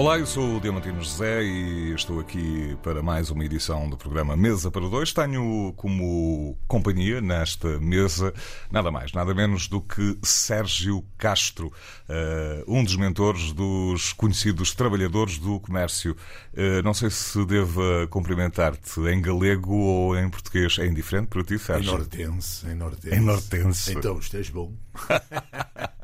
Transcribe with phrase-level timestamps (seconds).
[0.00, 4.34] Olá, eu sou o Diamantino José e estou aqui para mais uma edição do programa
[4.34, 5.12] Mesa para Dois.
[5.12, 8.32] Tenho como companhia nesta mesa
[8.70, 11.70] nada mais, nada menos do que Sérgio Castro,
[12.08, 16.16] eh, um dos mentores dos conhecidos trabalhadores do comércio.
[16.56, 20.78] Eh, não sei se devo cumprimentar-te em galego ou em português.
[20.78, 21.92] É indiferente para ti, Em Sérgio?
[21.92, 23.16] nortense, em nortense.
[23.16, 23.92] Em nortense.
[23.92, 24.72] Então, estás bom.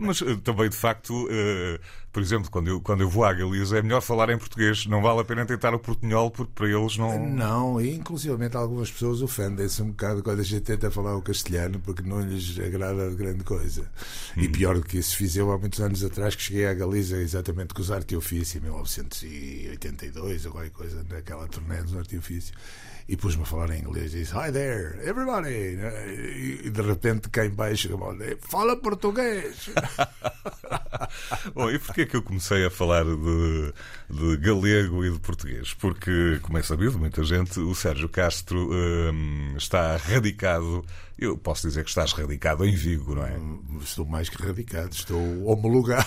[0.00, 1.78] Mas eh, também, de facto, eh,
[2.12, 4.86] por exemplo, quando eu, quando eu vou à Galiza, é melhor falar em português.
[4.86, 7.28] Não vale a pena tentar o portunhol, porque para eles não.
[7.28, 11.80] Não, e inclusivamente algumas pessoas ofendem-se um bocado quando a gente tenta falar o castelhano
[11.80, 13.90] porque não lhes agrada grande coisa.
[14.36, 17.16] E pior do que isso, fiz eu há muitos anos atrás que cheguei à Galiza
[17.16, 22.16] exatamente com os arte ofício, em 1982 ou qualquer coisa, naquela turnê dos arte
[23.06, 25.78] e pus-me a falar em inglês e disse Hi there, everybody!
[26.64, 27.90] E de repente cá em baixo
[28.40, 29.70] fala português!
[31.54, 33.72] Bom, e porquê é que eu comecei a falar de,
[34.08, 35.74] de galego e de português?
[35.74, 40.84] Porque, como é sabido, muita gente, o Sérgio Castro hum, está radicado.
[41.16, 43.36] Eu posso dizer que estás radicado em Vigo, não é?
[43.80, 46.04] Estou mais que radicado, estou homologado.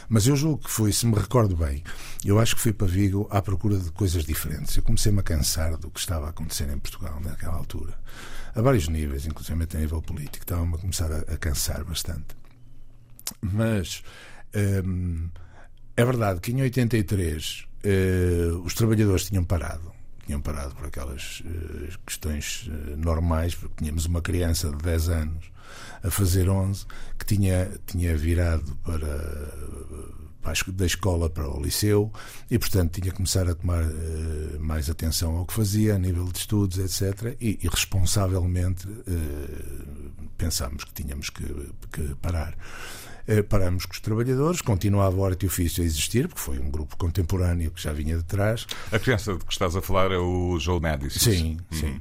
[0.09, 1.83] Mas eu julgo que fui, se me recordo bem,
[2.23, 4.75] eu acho que fui para Vigo à procura de coisas diferentes.
[4.75, 7.93] Eu comecei-me a cansar do que estava a acontecer em Portugal naquela altura.
[8.53, 10.43] A vários níveis, inclusive a nível político.
[10.43, 12.35] Estava-me a começar a, a cansar bastante.
[13.41, 14.03] Mas
[14.85, 15.29] hum,
[15.97, 19.93] é verdade que em 83 eh, os trabalhadores tinham parado.
[20.25, 25.54] Tinham parado por aquelas eh, questões eh, normais, porque tínhamos uma criança de 10 anos
[26.03, 26.85] a fazer 11
[27.17, 29.51] que tinha, tinha virado para,
[30.73, 32.11] da escola para o liceu
[32.49, 36.25] e, portanto, tinha que começar a tomar eh, mais atenção ao que fazia a nível
[36.25, 37.35] de estudos, etc.
[37.41, 41.43] E, e responsavelmente eh, pensámos que tínhamos que,
[41.91, 42.55] que parar.
[43.27, 46.69] Eh, Paramos com os trabalhadores, continuava o arte e ofício a existir, porque foi um
[46.69, 48.67] grupo contemporâneo que já vinha de trás.
[48.91, 51.19] A criança de que estás a falar é o Joe Madison.
[51.19, 51.99] Sim, sim.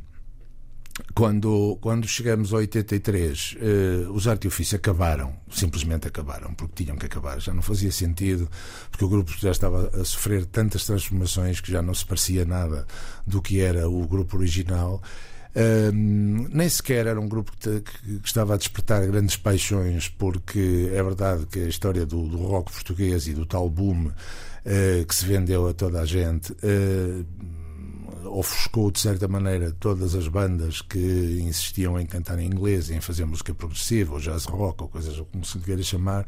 [1.12, 7.06] Quando, quando chegamos a 83, eh, os arte ofício acabaram, simplesmente acabaram, porque tinham que
[7.06, 8.48] acabar, já não fazia sentido,
[8.92, 12.86] porque o grupo já estava a sofrer tantas transformações que já não se parecia nada
[13.26, 15.02] do que era o grupo original.
[15.56, 21.02] Ahm, nem sequer era um grupo que, que- estava a despertar grandes paixões, porque é
[21.02, 24.10] verdade que a história do, do rock português e do tal boom
[24.64, 27.24] eh, que se vendeu a toda a gente eh,
[28.24, 33.24] ofuscou de certa maneira todas as bandas que insistiam em cantar em inglês, em fazer
[33.24, 36.26] música progressiva, ou jazz rock, ou coisas como se queira chamar.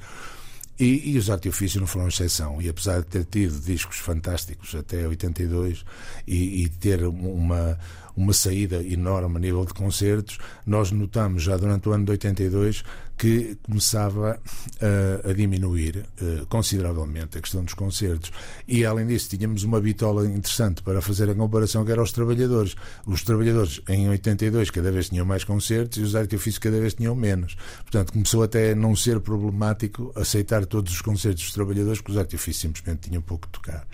[0.78, 2.60] E, e os e Ofício não foram exceção.
[2.60, 5.84] E apesar de ter tido discos fantásticos até 82
[6.26, 7.78] e, e ter uma,
[8.16, 12.82] uma saída enorme a nível de concertos, nós notamos já durante o ano de 82
[13.16, 14.38] que começava
[14.80, 18.30] a, a diminuir eh, consideravelmente a questão dos concertos.
[18.68, 22.76] E além disso, tínhamos uma bitola interessante para fazer a comparação que era os trabalhadores.
[23.06, 26.92] Os trabalhadores em 82 cada vez tinham mais concertos e os Arte Ofício cada vez
[26.92, 27.56] tinham menos.
[27.82, 32.18] Portanto, começou até a não ser problemático aceitar todos os concertos dos trabalhadores, porque os
[32.18, 33.86] Arte Ofício simplesmente tinham pouco de tocar.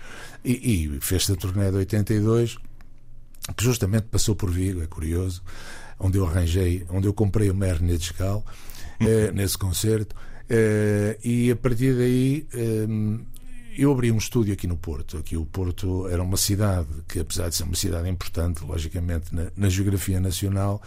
[0.43, 2.57] E, e fez-se a turnê de 82
[3.55, 5.43] que justamente passou por Vigo, é curioso,
[5.99, 8.45] onde eu arranjei, onde eu comprei uma hérnia discal
[8.99, 10.15] eh, nesse concerto,
[10.49, 12.87] eh, e a partir daí eh,
[13.77, 15.17] eu abri um estúdio aqui no Porto.
[15.17, 19.51] Aqui o Porto era uma cidade que, apesar de ser uma cidade importante, logicamente, na,
[19.55, 20.81] na geografia nacional,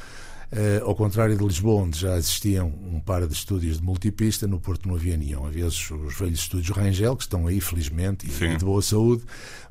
[0.52, 4.60] eh, ao contrário de Lisboa, onde já existiam um par de estúdios de multipista, no
[4.60, 5.44] Porto não havia nenhum.
[5.44, 9.24] Havia os, os velhos estúdios Rangel, que estão aí, felizmente, e, e de boa saúde,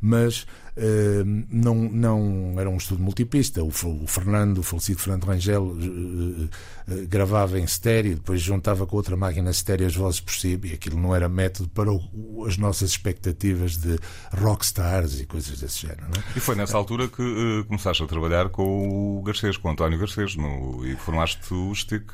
[0.07, 0.45] mas
[0.77, 3.63] eh, não, não era um estúdio multipista.
[3.63, 8.95] O, o Fernando, o falecido Fernando Rangel, eh, eh, gravava em estéreo, depois juntava com
[8.95, 12.55] outra máquina estéreo as vozes por si, e aquilo não era método para o- as
[12.57, 13.97] nossas expectativas de
[14.31, 16.05] rockstars e coisas desse género.
[16.15, 16.37] É?
[16.37, 20.35] E foi nessa altura que começaste a trabalhar com o Garcês, com o António Garcês,
[20.35, 22.05] no e formaste o STIC.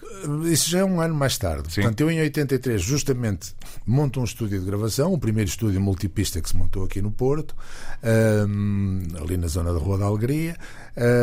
[0.45, 1.73] Isso já é um ano mais tarde.
[1.73, 1.81] Sim.
[1.81, 3.53] Portanto, eu em 83 justamente
[3.85, 7.55] monto um estúdio de gravação, o primeiro estúdio multipista que se montou aqui no Porto,
[8.47, 10.55] hum, ali na zona da Rua da Alegria.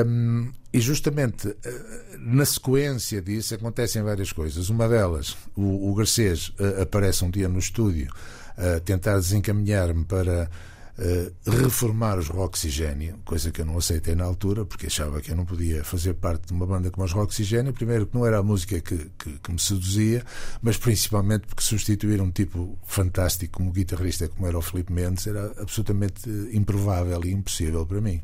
[0.07, 1.81] hum, e justamente eh,
[2.19, 4.69] na sequência disso acontecem várias coisas.
[4.69, 8.13] Uma delas, o, o Garcês eh, aparece um dia no estúdio
[8.57, 10.51] a tentar desencaminhar-me para
[11.01, 15.37] eh, reformar os Roxigênio, coisa que eu não aceitei na altura, porque achava que eu
[15.37, 17.73] não podia fazer parte de uma banda como os Roxigênio.
[17.73, 20.25] Primeiro, que não era a música que, que, que me seduzia,
[20.61, 25.53] mas principalmente porque substituir um tipo fantástico como guitarrista, como era o Filipe Mendes, era
[25.59, 28.21] absolutamente eh, improvável e impossível para mim.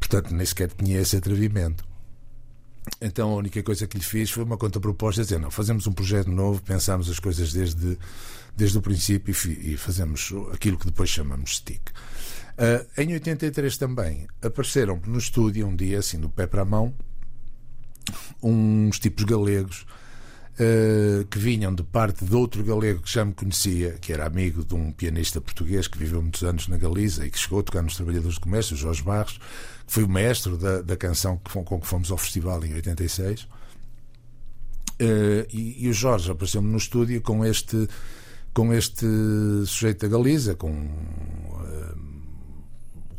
[0.00, 1.84] Portanto, nem sequer tinha esse atrevimento.
[3.00, 6.30] Então a única coisa que lhe fiz foi uma contraproposta, dizer, não, fazemos um projeto
[6.30, 7.98] novo, pensamos as coisas desde,
[8.56, 11.90] desde o princípio e, fazemos aquilo que depois chamamos stick.
[12.58, 16.94] Ah, em 83 também apareceram no estúdio um dia, assim, do pé para a mão,
[18.42, 19.86] uns tipos galegos
[20.58, 24.62] eh, que vinham de parte de outro galego que já me conhecia, que era amigo
[24.62, 27.82] de um pianista português que viveu muitos anos na Galiza e que chegou a tocar
[27.82, 29.38] nos Trabalhadores do Comércio, Jorge Barros,
[29.86, 33.48] que foi o mestre da, da canção que, com que fomos ao festival em 86.
[34.98, 37.88] Eh, e, e o Jorge apareceu-me no estúdio com este
[38.54, 39.06] com este
[39.66, 41.32] sujeito da Galiza, com o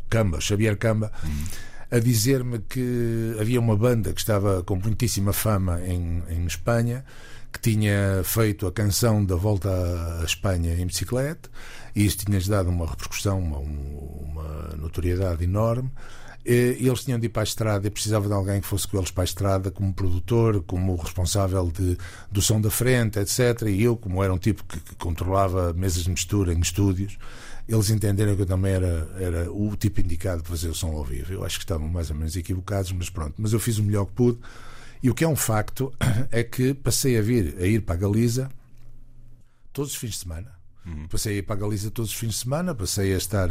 [0.08, 1.10] Camba, Xavier Camba,
[1.90, 7.04] a dizer-me que havia uma banda que estava com muitíssima fama em, em Espanha,
[7.52, 9.70] que tinha feito a canção da volta
[10.20, 11.48] à Espanha em bicicleta,
[11.94, 15.90] e isso tinha-lhes dado uma repercussão, uma, uma notoriedade enorme.
[16.46, 18.98] E eles tinham de ir para a estrada e precisava de alguém que fosse com
[18.98, 21.96] eles para a estrada como produtor, como responsável de,
[22.30, 23.62] do som da frente, etc.
[23.68, 27.16] E eu, como era um tipo que, que controlava mesas de mistura em estúdios,
[27.66, 31.04] eles entenderam que eu também era, era o tipo indicado para fazer o som ao
[31.04, 31.32] vivo.
[31.32, 33.34] Eu acho que estavam mais ou menos equivocados, mas pronto.
[33.38, 34.38] Mas eu fiz o melhor que pude.
[35.02, 35.92] E o que é um facto
[36.30, 38.50] é que passei a vir a ir para a Galiza
[39.72, 40.52] todos os fins de semana.
[41.08, 43.48] Passei a ir para a Galiza todos os fins de semana, passei a estar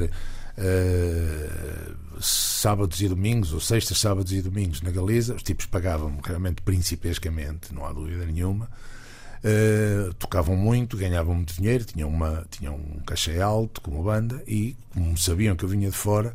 [0.57, 5.35] eh, sábados e domingos, ou sextas, sábados e domingos na Galiza.
[5.35, 8.69] Os tipos pagavam realmente principescamente, não há dúvida nenhuma.
[9.43, 14.77] Eh, tocavam muito, ganhavam muito dinheiro, tinham, uma, tinham um cachê alto como banda e,
[14.93, 16.33] como sabiam que eu vinha de fora,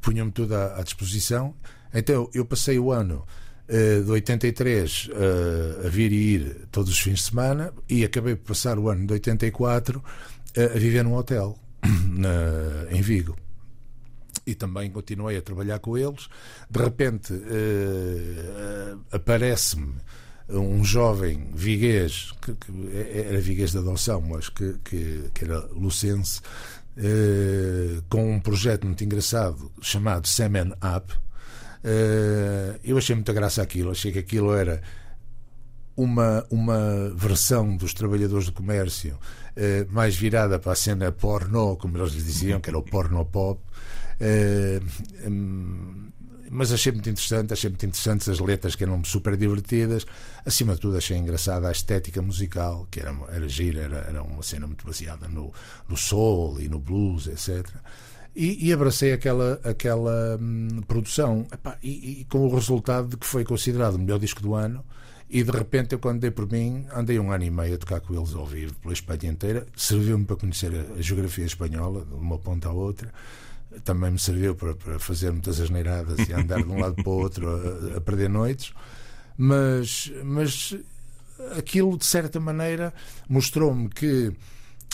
[0.00, 1.54] punham-me tudo à, à disposição.
[1.92, 3.26] Então eu passei o ano
[3.68, 8.34] eh, de 83 eh, a vir e ir todos os fins de semana e acabei
[8.36, 10.02] por passar o ano de 84
[10.54, 11.58] eh, a viver num hotel
[12.08, 13.36] na- em Vigo
[14.46, 16.28] e também continuei a trabalhar com eles.
[16.70, 19.94] De repente eh, aparece-me
[20.48, 22.72] um jovem viguês, que, que
[23.28, 26.40] era viguês de adoção, mas que, que, que era lucense,
[26.96, 31.12] eh, com um projeto muito engraçado chamado Semen Up.
[31.82, 34.80] Eh, eu achei muita graça aquilo, achei que aquilo era
[35.96, 39.18] uma, uma versão dos trabalhadores do comércio
[39.56, 43.60] eh, mais virada para a cena pornô, como eles diziam, que era o porno pop.
[44.20, 44.80] Eh,
[46.50, 50.06] mas achei muito interessante, achei muito interessantes as letras que eram super divertidas.
[50.44, 54.42] Acima de tudo, achei engraçada a estética musical, que era, era gira, era, era uma
[54.42, 55.52] cena muito baseada no,
[55.88, 57.68] no soul e no blues, etc.
[58.34, 63.26] E, e abracei aquela, aquela hum, produção, Epá, e, e com o resultado de que
[63.26, 64.84] foi considerado o melhor disco do ano.
[65.28, 68.00] E de repente, eu, quando dei por mim, andei um ano e meio a tocar
[68.00, 69.66] com eles ao vivo pela Espanha inteira.
[69.76, 73.12] Serviu-me para conhecer a, a geografia espanhola, de uma ponta à outra.
[73.84, 77.18] Também me serviu para, para fazer muitas asneiradas e andar de um lado para o
[77.18, 78.72] outro a, a perder noites.
[79.36, 80.74] Mas, mas
[81.56, 82.92] aquilo, de certa maneira,
[83.28, 84.32] mostrou-me que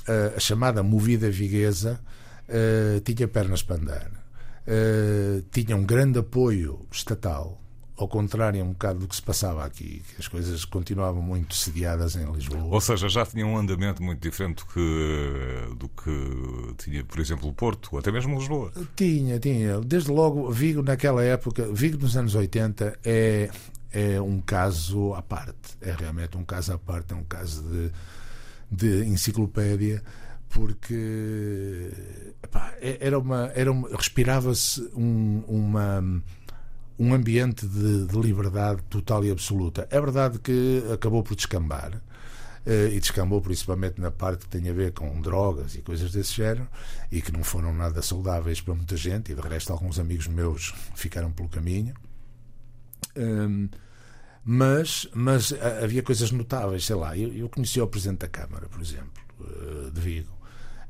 [0.09, 2.01] eh, a chamada movida viguesa
[2.49, 4.11] eh, tinha pernas para andar.
[4.67, 7.62] Eh, tinha um grande apoio estatal,
[7.97, 12.17] ao contrário um bocado do que se passava aqui, que as coisas continuavam muito sediadas
[12.17, 12.65] em Lisboa.
[12.65, 17.49] Ou seja, já tinha um andamento muito diferente do que, do que tinha, por exemplo,
[17.49, 18.73] o Porto, ou até mesmo Lisboa.
[18.97, 19.81] Tinha, tinha.
[19.81, 23.51] Desde logo, Vigo naquela época, Vigo nos anos 80 é,
[23.93, 25.77] é um caso à parte.
[25.81, 27.91] É realmente um caso à parte, é um caso de,
[28.71, 30.03] de enciclopédia,
[30.49, 31.91] porque
[32.43, 36.23] epá, é- era uma, era uma, respirava-se um, uma
[37.03, 39.87] um ambiente de, de liberdade total e absoluta.
[39.91, 42.01] É verdade que acabou por descambar.
[42.67, 46.35] eh, e descambou principalmente na parte que tem a ver com drogas e coisas desse
[46.35, 46.69] género
[47.11, 50.73] e que não foram nada saudáveis para muita gente e de resto alguns amigos meus
[50.95, 51.95] ficaram pelo caminho
[53.17, 53.69] Hum,
[54.45, 58.69] mas, mas ah, havia coisas notáveis, sei lá, eu, eu conhecia o Presidente da Câmara,
[58.69, 60.33] por exemplo, eh, de Vigo,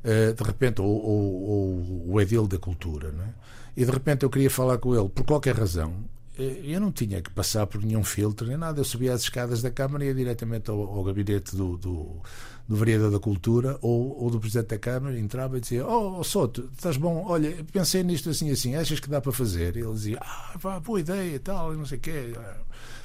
[0.05, 3.33] Eh, de repente, ou- ou o Edil da Cultura, não é?
[3.75, 5.93] E de repente eu queria falar com ele por qualquer razão,
[6.37, 8.79] eu não tinha que passar por nenhum filtro nem nada.
[8.79, 12.21] Eu subia as escadas da Câmara e ia diretamente ao, ao gabinete do, do,
[12.67, 16.23] do, Vereador da Cultura ou, ou, do Presidente da Câmara, entrava e dizia: Oh, oh
[16.23, 17.23] Soto, estás bom?
[17.27, 19.75] Olha, pensei nisto assim assim, achas que dá para fazer?
[19.75, 22.33] E ele dizia: Ah, pá, boa ideia e tal, não sei o quê.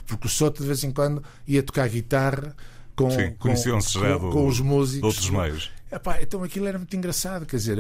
[0.07, 2.57] Porque o Soto de vez em quando ia tocar guitarra
[2.97, 5.01] com, Sim, com, com, com, os músicos.
[5.01, 5.71] De outros meios.
[5.93, 7.79] Epá, então aquilo era muito engraçado, quer dizer,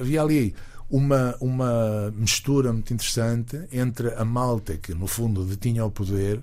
[0.00, 0.54] havia ali
[0.90, 6.40] uma, uma mistura muito interessante entre a malta que, no fundo, detinha o poder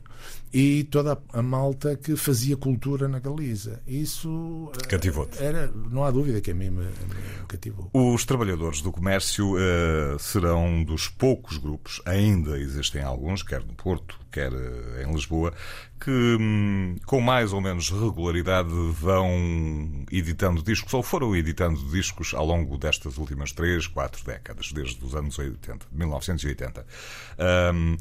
[0.58, 3.82] e toda a malta que fazia cultura na Galiza.
[3.86, 5.44] Isso eh, cativou-te.
[5.44, 7.90] Era, não há dúvida que a mim me, me cativou.
[7.92, 14.18] Os trabalhadores do comércio uh, serão dos poucos grupos, ainda existem alguns, quer no Porto,
[14.32, 15.54] quer uh, em Lisboa,
[16.00, 22.46] que um, com mais ou menos regularidade vão editando discos, ou foram editando discos ao
[22.46, 26.86] longo destas últimas três, quatro décadas, desde os anos 80, 1980.
[27.74, 27.98] Um,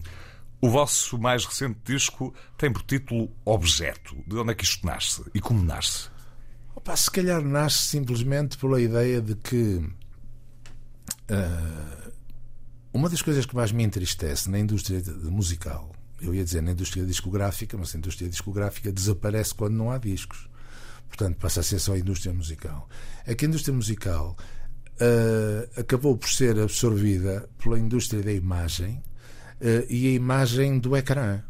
[0.64, 4.16] o vosso mais recente disco tem por título Objeto.
[4.26, 6.08] De onde é que isto nasce e como nasce?
[6.74, 9.86] Opa, se calhar nasce simplesmente pela ideia de que
[11.30, 12.12] uh,
[12.94, 17.04] uma das coisas que mais me entristece na indústria musical, eu ia dizer na indústria
[17.04, 20.48] discográfica, mas a indústria discográfica desaparece quando não há discos.
[21.08, 22.88] Portanto, passa a ser só a indústria musical.
[23.26, 24.34] É que a indústria musical
[24.94, 29.02] uh, acabou por ser absorvida pela indústria da imagem
[29.88, 31.42] e a imagem do ecrã.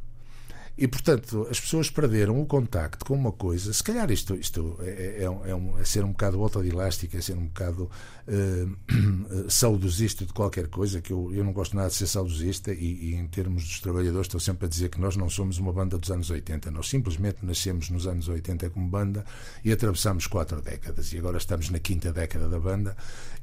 [0.76, 3.72] E, portanto, as pessoas perderam o contacto com uma coisa.
[3.72, 7.46] Se calhar isto, isto é, é, é, um, é ser um bocado é ser um
[7.46, 7.88] bocado
[8.26, 13.10] uh, saudosista de qualquer coisa, que eu, eu não gosto nada de ser saudosista, e,
[13.10, 15.96] e, em termos dos trabalhadores estou sempre a dizer que nós não somos uma banda
[15.96, 16.70] dos anos 80.
[16.72, 19.24] Nós simplesmente nascemos nos anos 80 como banda
[19.64, 21.12] e atravessamos quatro décadas.
[21.12, 22.96] E agora estamos na quinta década da banda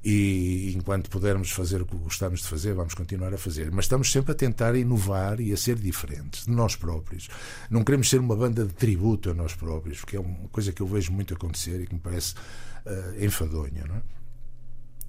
[0.03, 3.71] e enquanto pudermos fazer o que gostamos de fazer, vamos continuar a fazer.
[3.71, 7.20] Mas estamos sempre a tentar inovar e a ser diferentes de nós próprios.
[7.69, 10.81] Não queremos ser uma banda de tributo a nós próprios, porque é uma coisa que
[10.81, 12.35] eu vejo muito acontecer e que me parece
[12.85, 13.85] uh, enfadonha.
[13.87, 14.01] Não é?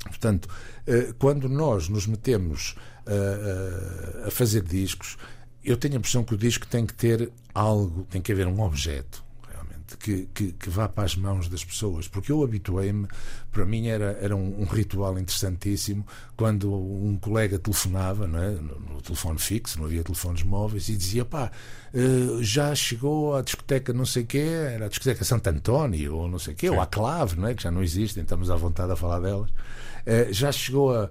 [0.04, 2.74] Portanto, uh, quando nós nos metemos
[3.06, 5.16] uh, a fazer discos,
[5.64, 8.60] eu tenho a impressão que o disco tem que ter algo, tem que haver um
[8.60, 9.21] objeto
[9.96, 13.06] que, que, que, vá para as mãos das pessoas, porque eu habituei-me,
[13.50, 16.06] para mim era, era um, um, ritual interessantíssimo
[16.36, 18.50] quando um colega telefonava, não é?
[18.50, 21.50] no, no, telefone fixo, não havia telefones móveis, e dizia: pá,
[21.94, 26.38] uh, já chegou à discoteca não sei quê, era a discoteca Santo António, ou não
[26.38, 26.74] sei quê, Sim.
[26.74, 27.54] ou a Clave, não é?
[27.54, 29.50] que já não existem, estamos à vontade a falar delas.
[29.50, 31.08] Uh, já chegou a,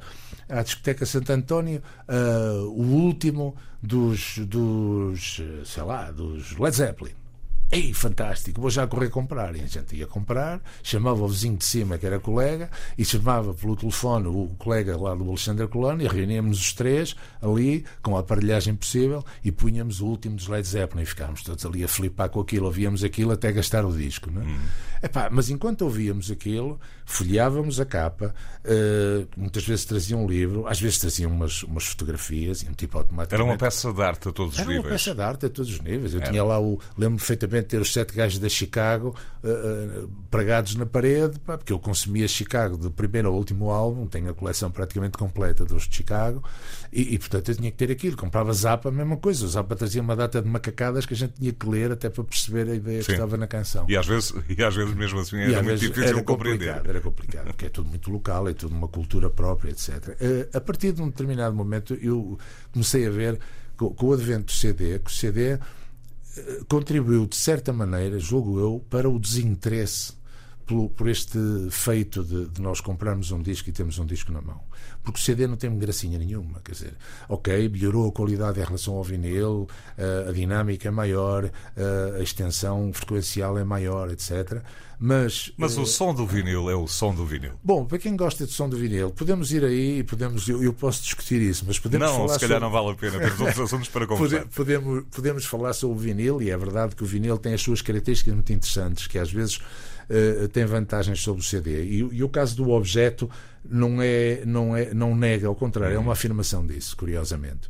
[0.49, 7.20] à discoteca Santo António uh, o último dos, dos, sei lá, dos Led Zeppelin.
[7.71, 9.55] Ei, fantástico, vou já correr comprar.
[9.55, 13.53] E a gente ia comprar, chamava o vizinho de cima, que era colega, e chamava
[13.53, 18.19] pelo telefone o colega lá do Alexandre Colano, e reuníamos os três ali, com a
[18.19, 22.29] aparelhagem possível, e punhamos o último dos Led Zeppelin, e ficávamos todos ali a flipar
[22.29, 24.29] com aquilo, ouvíamos aquilo até gastar o disco.
[24.29, 24.45] Não é?
[24.45, 24.59] Hum.
[25.03, 28.35] Epá, mas enquanto ouvíamos aquilo, folheávamos a capa,
[28.65, 32.97] uh, muitas vezes traziam um livro, às vezes traziam umas, umas fotografias, e um tipo
[32.97, 33.33] automático.
[33.33, 34.77] Era uma peça de arte a todos os níveis.
[34.77, 36.13] Era uma peça de arte a todos os níveis.
[36.13, 36.29] Eu era.
[36.29, 36.79] tinha lá o.
[36.97, 41.79] Lembro perfeitamente ter os sete gajos da Chicago uh, pregados na parede, pá, porque eu
[41.79, 46.43] consumia Chicago do primeiro ao último álbum, tenho a coleção praticamente completa dos de Chicago,
[46.91, 48.15] e, e portanto eu tinha que ter aquilo.
[48.17, 49.45] Comprava Zappa, a mesma coisa.
[49.45, 52.23] O Zappa trazia uma data de macacadas que a gente tinha que ler até para
[52.23, 53.07] perceber a ideia Sim.
[53.07, 53.85] que estava na canção.
[53.87, 56.81] E às vezes, e às vezes mesmo assim era muito difícil era compreender.
[56.85, 59.89] Era complicado, porque é tudo muito local, é tudo uma cultura própria, etc.
[59.89, 62.37] Uh, eh, a partir de um determinado momento eu
[62.71, 63.39] comecei a ver
[63.77, 65.57] com, com o advento do CD, que o CD
[66.67, 70.13] contribuiu, de certa maneira, julgo eu, para o desinteresse
[70.71, 71.37] por, por este
[71.69, 74.61] feito de, de, nós comprarmos um disco e temos um disco na mão.
[75.03, 76.61] Porque o CD não tem gracinha nenhuma.
[76.63, 76.93] Quer dizer,
[77.27, 82.23] ok, melhorou a qualidade em relação ao vinil, a, a dinâmica é maior, a, a
[82.23, 84.63] extensão frequencial é maior, etc.
[84.97, 87.53] Mas, Mas o som do vinil é o som do vinil.
[87.63, 90.47] Bom, para quem gosta de som do vinil, podemos ir aí e podemos.
[90.47, 92.27] Eu, eu posso discutir isso, mas podemos não, falar.
[92.27, 92.77] Não, se calhar sobre...
[92.77, 94.45] não vale a pena, temos outros assuntos para conversar.
[94.55, 97.81] Podemos, podemos falar sobre o vinil, e é verdade que o vinil tem as suas
[97.81, 99.59] características muito interessantes, que às vezes
[100.51, 101.83] tem vantagens sobre o CD.
[101.83, 103.29] E, e, o caso do objeto
[103.63, 107.69] não, é, não, é, não nega, ao contrário, é uma afirmação disso, curiosamente.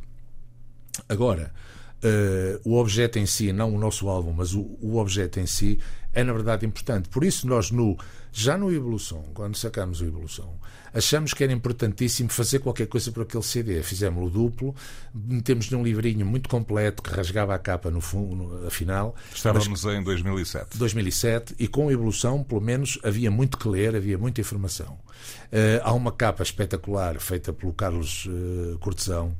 [1.08, 1.52] Agora.
[2.04, 5.78] Uh, o objeto em si, não o nosso álbum, mas o, o objeto em si,
[6.12, 7.08] é na verdade importante.
[7.08, 7.96] Por isso, nós, no,
[8.32, 10.54] já no Evolução, quando sacamos o Evolução,
[10.94, 13.82] achamos que era importantíssimo fazer qualquer coisa para aquele CD.
[13.82, 14.74] Fizemos o duplo,
[15.14, 19.14] metemos num livrinho muito completo que rasgava a capa no fundo, afinal.
[19.34, 20.78] Estávamos mas, em 2007.
[20.78, 24.98] 2007, e com a Evolução, pelo menos, havia muito que ler, havia muita informação.
[25.52, 29.36] Uh, há uma capa espetacular feita pelo Carlos uh, Cortesão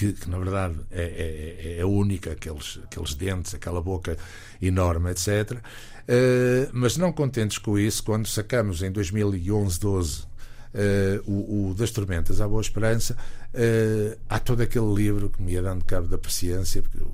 [0.00, 4.16] que, que na verdade é, é, é única, aqueles, aqueles dentes, aquela boca
[4.62, 5.60] enorme, etc.
[6.10, 10.26] Uh, mas não contentes com isso, quando sacamos em 2011, 12 uh,
[11.24, 13.16] o, o, Das Tormentas à Boa Esperança,
[13.54, 17.12] uh, há todo aquele livro que me ia dando cabo da paciência, porque eu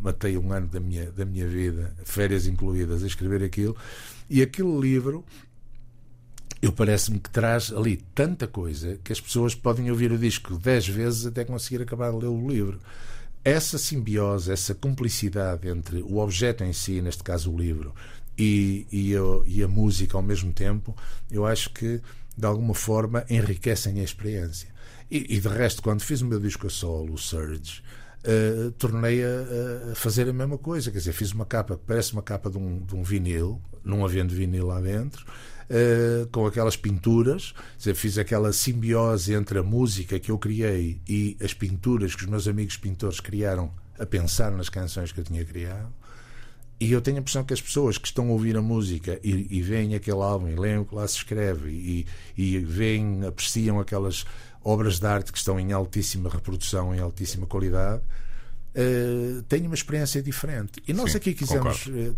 [0.00, 3.76] matei um ano da minha, da minha vida, férias incluídas, a escrever aquilo,
[4.28, 5.24] e aquele livro
[6.62, 10.86] eu parece-me que traz ali tanta coisa que as pessoas podem ouvir o disco dez
[10.86, 12.78] vezes até conseguir acabar de ler o livro.
[13.42, 17.94] Essa simbiose, essa cumplicidade entre o objeto em si, neste caso o livro,
[18.40, 20.96] e, e, a, e a música ao mesmo tempo,
[21.30, 22.00] eu acho que
[22.36, 24.70] de alguma forma enriquecem a experiência.
[25.10, 27.82] E, e de resto, quando fiz o meu disco a solo, o Surge,
[28.24, 30.90] uh, tornei a, a, fazer a mesma coisa.
[30.90, 34.04] Quer dizer, fiz uma capa que parece uma capa de um, de um vinil, não
[34.06, 37.52] havendo vinil lá dentro, uh, com aquelas pinturas.
[37.76, 42.30] Dizer, fiz aquela simbiose entre a música que eu criei e as pinturas que os
[42.30, 45.92] meus amigos pintores criaram a pensar nas canções que eu tinha criado.
[46.80, 49.46] E eu tenho a impressão que as pessoas que estão a ouvir a música e,
[49.50, 52.06] e veem aquele álbum e leem o que lá se escreve e,
[52.36, 54.24] e veem, apreciam aquelas
[54.64, 58.02] obras de arte que estão em altíssima reprodução, em altíssima qualidade,
[58.74, 60.82] uh, têm uma experiência diferente.
[60.88, 62.16] E nós Sim, aqui quisemos, uh,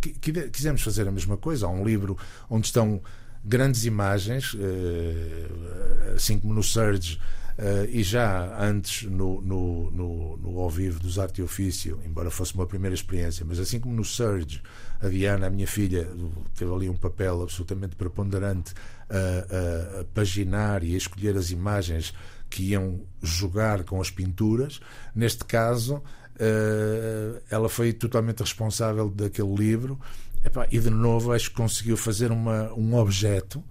[0.53, 1.67] quisemos fazer a mesma coisa.
[1.67, 2.17] Há um livro
[2.49, 3.01] onde estão
[3.45, 7.19] grandes imagens, uh, assim como no Surge
[7.59, 12.31] Uh, e já antes no, no, no, no, ao vivo dos Arte e Ofício, embora
[12.31, 14.63] fosse uma primeira experiência, mas assim como no Surge,
[15.03, 16.09] a Diana, a minha filha,
[16.55, 18.73] teve ali um papel absolutamente preponderante
[19.11, 22.15] a, a, paginar e a escolher as imagens
[22.49, 24.81] que iam jogar com as pinturas.
[25.15, 29.99] Neste caso, uh, ela foi totalmente responsável daquele livro.
[30.45, 33.63] Epá, e de novo, acho que conseguiu fazer uma, um objeto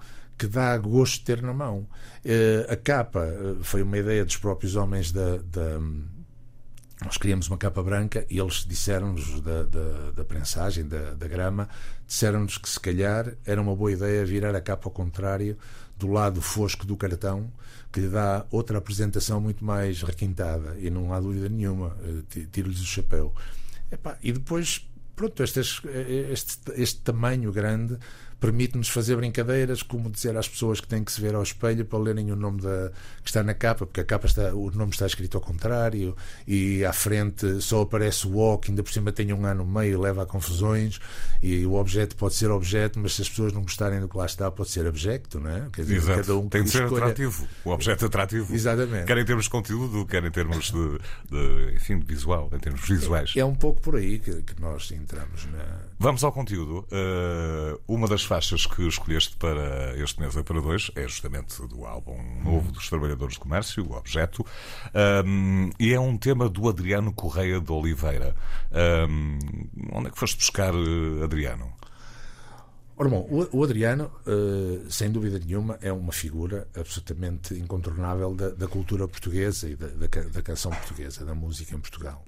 [0.41, 1.87] que dá gosto de ter na mão.
[2.25, 5.79] Uh, a capa uh, foi uma ideia dos próprios homens da, da
[7.05, 11.69] nós queríamos uma capa branca e eles disseram-nos da, da, da, prensagem, da, da grama,
[12.07, 15.57] disseram-nos que se calhar era uma boa ideia virar a capa ao contrário,
[15.95, 17.51] do lado fosco do cartão,
[17.91, 20.75] que lhe dá outra apresentação muito mais requintada.
[20.79, 23.33] E não há dúvida nenhuma, eh, tiro-lhes o chapéu.
[24.23, 27.97] E depois, pronto, este, este, este tamanho grande
[28.41, 31.99] permite-nos fazer brincadeiras, como dizer às pessoas que têm que se ver ao espelho para
[31.99, 32.91] lerem o nome da,
[33.23, 36.83] que está na capa, porque a capa está, o nome está escrito ao contrário e
[36.83, 40.01] à frente só aparece o O, que ainda por cima tem um A no meio,
[40.01, 40.99] leva a confusões,
[41.41, 44.25] e o objeto pode ser objeto, mas se as pessoas não gostarem do que lá
[44.25, 45.67] está, pode ser objeto, não é?
[45.71, 46.21] Quer dizer, Exato.
[46.21, 47.03] cada um tem de ser escolha...
[47.03, 48.55] atrativo, o objeto atrativo.
[48.55, 49.05] Exatamente.
[49.05, 50.97] Quer em termos de conteúdo, quer em termos de,
[51.29, 53.33] de enfim, de visual, em termos visuais.
[53.35, 55.90] É, é um pouco por aí que, que nós entramos na.
[56.03, 56.79] Vamos ao conteúdo.
[56.91, 62.17] Uh, uma das faixas que escolheste para este mês para dois é justamente do álbum
[62.43, 64.43] novo dos Trabalhadores do Comércio, o Objeto,
[65.23, 68.35] um, e é um tema do Adriano Correia de Oliveira.
[69.07, 69.37] Um,
[69.93, 71.71] onde é que foste buscar eh, Adriano?
[72.97, 74.11] Ora bom, o Adriano,
[74.89, 80.07] sem dúvida nenhuma, é uma figura absolutamente incontornável da, da cultura portuguesa e da, da,
[80.07, 82.25] da, canção portuguesa, da música em Portugal.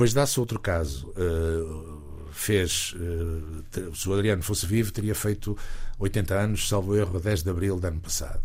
[0.00, 1.08] Depois dá-se outro caso.
[1.10, 5.54] Uh, fez, uh, se o Adriano fosse vivo, teria feito
[5.98, 8.40] 80 anos, salvo erro, a 10 de abril do ano passado.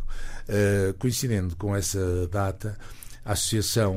[0.49, 2.77] Uh, coincidendo com essa data,
[3.23, 3.95] a Associação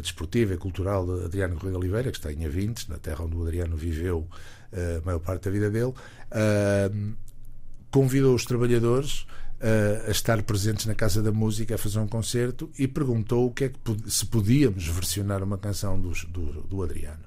[0.00, 3.42] Desportiva e Cultural de Adriano Correia Oliveira, que está em Avintes, na terra onde o
[3.42, 4.28] Adriano viveu
[4.72, 5.92] a maior parte da vida dele,
[7.90, 9.26] convidou os trabalhadores
[10.06, 13.64] a estar presentes na Casa da Música a fazer um concerto e perguntou o que
[13.64, 13.78] é que
[14.10, 17.24] se podíamos versionar uma canção do, do, do Adriano.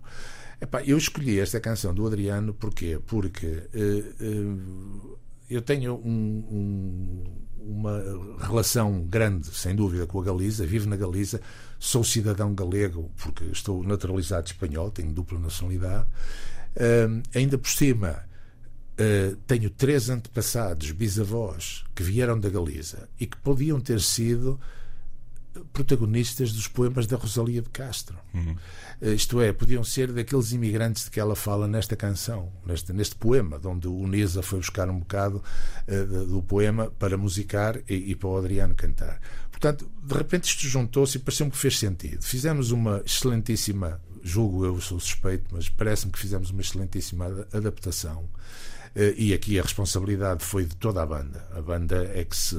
[0.60, 2.98] Epá, eu escolhi esta canção do Adriano porquê?
[3.06, 5.20] porque uh, uh,
[5.50, 6.10] eu tenho um,
[6.50, 7.24] um,
[7.60, 8.02] uma
[8.40, 11.42] relação grande, sem dúvida, com a Galiza, vivo na Galiza,
[11.78, 16.08] sou cidadão galego porque estou naturalizado espanhol, tenho dupla nacionalidade.
[16.76, 18.24] Uh, ainda por cima,
[19.48, 24.60] tenho três antepassados, bisavós, que vieram da Galiza e que podiam ter sido
[25.72, 28.18] protagonistas dos poemas da Rosalia de Castro.
[28.34, 28.56] Uhum.
[29.02, 33.60] Isto é, podiam ser daqueles imigrantes de que ela fala nesta canção, neste, neste poema,
[33.64, 35.44] onde o Nisa foi buscar um bocado
[35.88, 39.20] uh, do poema para musicar e, e, para o Adriano cantar.
[39.52, 42.22] Portanto, de repente isto juntou-se e pareceu-me que fez sentido.
[42.24, 48.28] Fizemos uma excelentíssima, julgo eu, sou suspeito, mas parece-me que fizemos uma excelentíssima adaptação.
[48.96, 51.48] Uh, e aqui a responsabilidade foi de toda a banda.
[51.56, 52.56] A banda é que se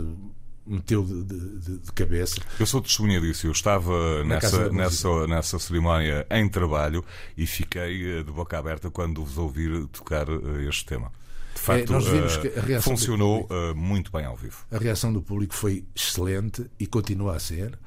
[0.66, 2.40] meteu de, de, de, cabeça.
[2.58, 3.46] Eu sou testemunha disso.
[3.46, 7.04] Eu estava Na nessa, nessa, nessa cerimónia em trabalho
[7.36, 11.12] e fiquei eh, de boca aberta quando vos ouvir tocar eh, este tema.
[11.54, 14.64] De facto, é, nós vimos que a reação funcionou público, muito bem ao vivo.
[14.72, 17.78] A reação do público foi excelente e continua a ser.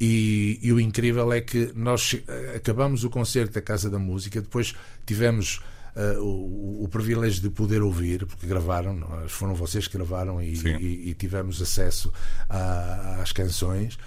[0.00, 2.14] E, e, o incrível é que nós
[2.54, 4.72] acabamos o concerto da Casa da Música, depois
[5.04, 5.60] tivemos
[5.98, 11.10] uh, o, o, privilégio de poder ouvir, porque gravaram, foram vocês que gravaram e, e,
[11.10, 12.12] e tivemos acesso
[12.48, 13.98] a, às canções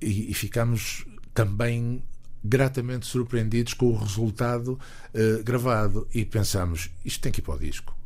[0.00, 2.02] e, e ficámos também
[2.42, 4.78] gratamente surpreendidos com o resultado
[5.14, 7.96] uh, gravado e pensamos, isto tem que ir para o disco.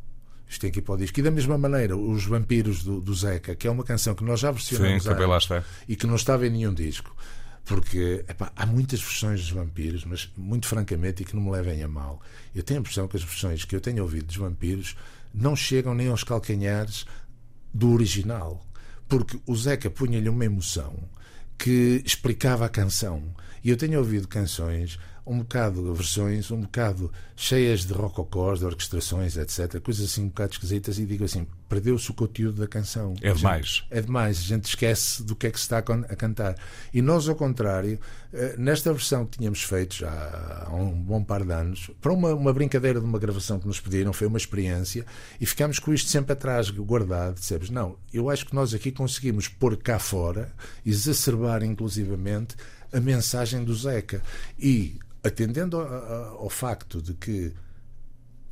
[0.47, 1.19] Isto tem que ir para o disco.
[1.19, 4.39] E da mesma maneira, Os Vampiros do, do Zeca, que é uma canção que nós
[4.39, 5.09] já versionamos Sim,
[5.87, 7.15] e que não estava em nenhum disco.
[7.69, 11.83] Porque epá, há muitas versões dos vampiros, mas muito francamente, e que não me levem
[11.83, 12.19] a mal.
[12.55, 14.97] Eu tenho a impressão que as versões que eu tenho ouvido dos vampiros
[15.31, 17.05] não chegam nem aos calcanhares
[17.71, 18.65] do original.
[19.07, 20.97] Porque o Zeca punha-lhe uma emoção
[21.59, 23.21] que explicava a canção.
[23.63, 24.97] E eu tenho ouvido canções
[25.29, 29.79] um bocado versões, um bocado cheias de rococós, de orquestrações, etc.
[29.79, 33.13] Coisas assim um bocado esquisitas e digo assim, perdeu-se o conteúdo da canção.
[33.21, 33.85] É demais.
[33.91, 36.55] é demais, a gente esquece do que é que se está a cantar.
[36.91, 37.99] E nós, ao contrário,
[38.33, 42.33] eh, nesta versão que tínhamos feito já há um bom par de anos, para uma,
[42.33, 45.05] uma brincadeira de uma gravação que nos pediram, foi uma experiência,
[45.39, 49.47] e ficámos com isto sempre atrás, guardado, dissemos, não, eu acho que nós aqui conseguimos
[49.47, 50.51] pôr cá fora,
[50.83, 52.55] exacerbar inclusivamente
[52.91, 54.23] a mensagem do Zeca.
[54.57, 57.53] E atendendo ao facto de que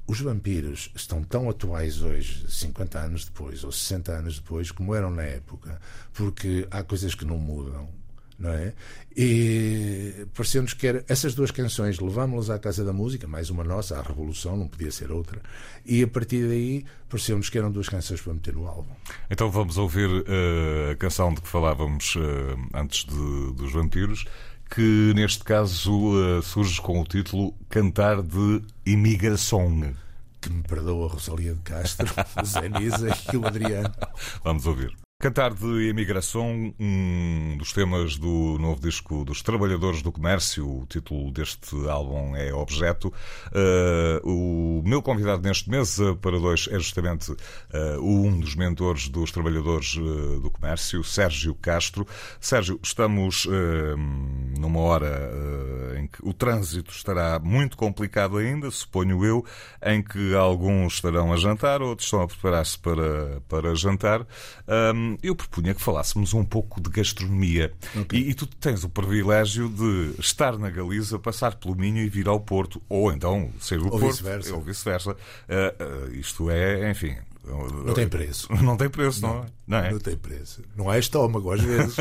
[0.08, 5.12] os vampiros estão tão atuais hoje, 50 anos depois ou 60 anos depois, como eram
[5.12, 5.80] na época,
[6.14, 7.90] porque há coisas que não mudam,
[8.40, 8.74] não é?
[9.16, 13.98] E pareceu-nos que era, essas duas canções levámos-las à Casa da Música, mais uma nossa,
[13.98, 15.42] a Revolução, não podia ser outra,
[15.86, 18.94] e a partir daí pareceu-nos que eram duas canções para meter no álbum.
[19.30, 22.20] Então vamos ouvir uh, a canção de que falávamos uh,
[22.74, 24.24] antes de, dos vampiros
[24.70, 29.94] que neste caso uh, surge com o título Cantar de Imigração.
[30.42, 32.08] Que me perdoa a Rosalia de Castro,
[32.42, 33.94] o Zé Nisa e o Adriano.
[34.44, 35.07] Vamos ouvir.
[35.20, 40.82] Cantar de Imigração, um dos temas do novo disco dos Trabalhadores do Comércio.
[40.82, 43.12] O título deste álbum é Objeto.
[43.48, 47.36] Uh, o meu convidado neste mês para dois é justamente uh,
[48.00, 52.06] um dos mentores dos Trabalhadores uh, do Comércio, Sérgio Castro.
[52.40, 53.48] Sérgio, estamos
[54.60, 55.32] numa hora
[55.98, 59.44] em que o trânsito estará muito complicado ainda, suponho eu,
[59.84, 64.22] em que alguns estarão a jantar, outros estão a preparar-se para, para jantar.
[64.68, 67.72] Um, eu propunha que falássemos um pouco de gastronomia.
[67.96, 68.20] Okay.
[68.20, 72.28] E, e, tu tens o privilégio de estar na Galiza, passar pelo Minho e vir
[72.28, 75.12] ao Porto, ou então ser do ou Porto, vice ou vice-versa.
[75.12, 77.16] Uh, uh, isto é, enfim,
[77.86, 78.48] não tem preço.
[78.62, 79.90] Não tem preço, não, não, é?
[79.92, 80.00] não é?
[80.00, 80.62] Tem preço.
[80.76, 81.96] Não há estômago, às vezes.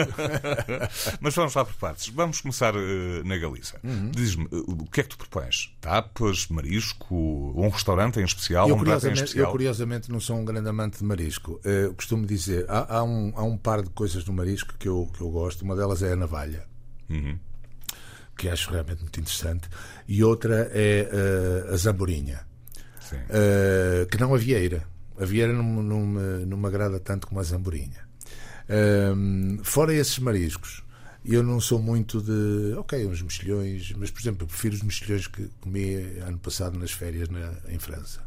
[1.21, 2.09] Mas vamos lá por partes.
[2.09, 3.79] Vamos começar uh, na Galiza.
[3.83, 4.11] Uhum.
[4.11, 5.75] Diz-me, uh, o que é que tu propões?
[5.81, 9.47] Tapas, marisco, um restaurante em especial, eu, um prato em especial?
[9.47, 11.61] Eu, curiosamente, não sou um grande amante de marisco.
[11.65, 15.09] Uh, costumo dizer, há, há, um, há um par de coisas no marisco que eu,
[15.15, 15.63] que eu gosto.
[15.63, 16.65] Uma delas é a navalha.
[17.09, 17.39] Uhum.
[18.37, 19.69] Que acho realmente muito interessante.
[20.07, 21.09] E outra é
[21.73, 22.45] a zamborinha.
[24.11, 24.87] Que não a vieira
[25.19, 28.07] a Vieira não, não, me, não me agrada tanto como a Zamborinha.
[28.69, 30.83] Um, fora esses mariscos,
[31.25, 32.75] eu não sou muito de.
[32.77, 36.93] Ok, uns mexilhões, mas por exemplo, eu prefiro os mexilhões que comi ano passado nas
[36.93, 38.23] férias na, em França.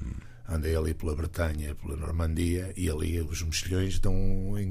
[0.00, 0.10] Hum.
[0.48, 4.14] Andei ali pela Bretanha, pela Normandia e ali os mexilhões estão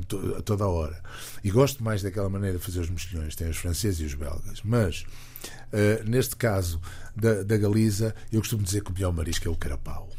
[0.05, 1.01] to, a toda a hora.
[1.41, 3.33] E gosto mais daquela maneira de fazer os mexilhões.
[3.33, 4.61] Tem os franceses e os belgas.
[4.61, 5.05] Mas,
[5.71, 6.81] uh, neste caso
[7.15, 10.09] da, da Galiza, eu costumo dizer que o melhor marisco é o carapau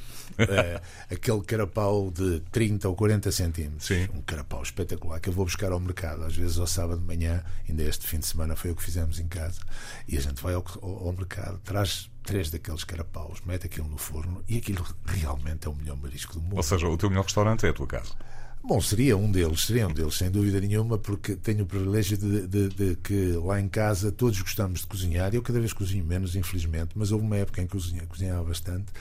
[0.49, 3.87] é, aquele carapau de 30 ou 40 centímetros.
[3.87, 4.09] Sim.
[4.15, 7.43] Um carapau espetacular que eu vou buscar ao mercado, às vezes ao sábado de manhã,
[7.69, 9.61] ainda este fim de semana foi o que fizemos em casa.
[10.09, 14.43] E a gente vai ao, ao, mercado, traz três daqueles carapaus, mete aquilo no forno
[14.49, 16.57] e aquilo realmente é o melhor marisco do mundo.
[16.57, 18.15] Ou seja, o teu melhor restaurante é a tua casa.
[18.63, 22.47] Bom, seria um deles, seria um deles, sem dúvida nenhuma, porque tenho o privilégio de,
[22.47, 25.35] de, de, que lá em casa todos gostamos de cozinhar.
[25.35, 28.93] Eu cada vez cozinho menos, infelizmente, mas houve uma época em que cozinhava, cozinhava bastante.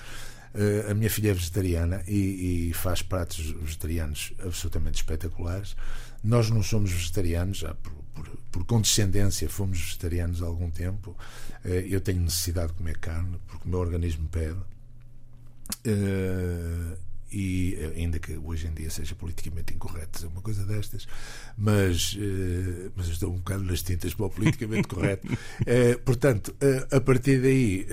[0.59, 5.73] Uh, a minha filha é vegetariana e, e, faz pratos vegetarianos absolutamente espetaculares.
[6.21, 11.15] Nós não somos vegetarianos, já por, por, por condescendência fomos vegetarianos há algum tempo.
[11.63, 14.59] Uh, eu tenho necessidade de comer carne porque o meu organismo pede.
[15.87, 16.97] Uh,
[17.31, 21.07] e ainda que hoje em dia seja politicamente incorreto dizer uma coisa destas,
[21.55, 22.17] mas,
[22.95, 25.27] mas estou um bocado nas tintas para o politicamente correto.
[26.03, 26.55] Portanto,
[26.91, 27.85] a partir daí.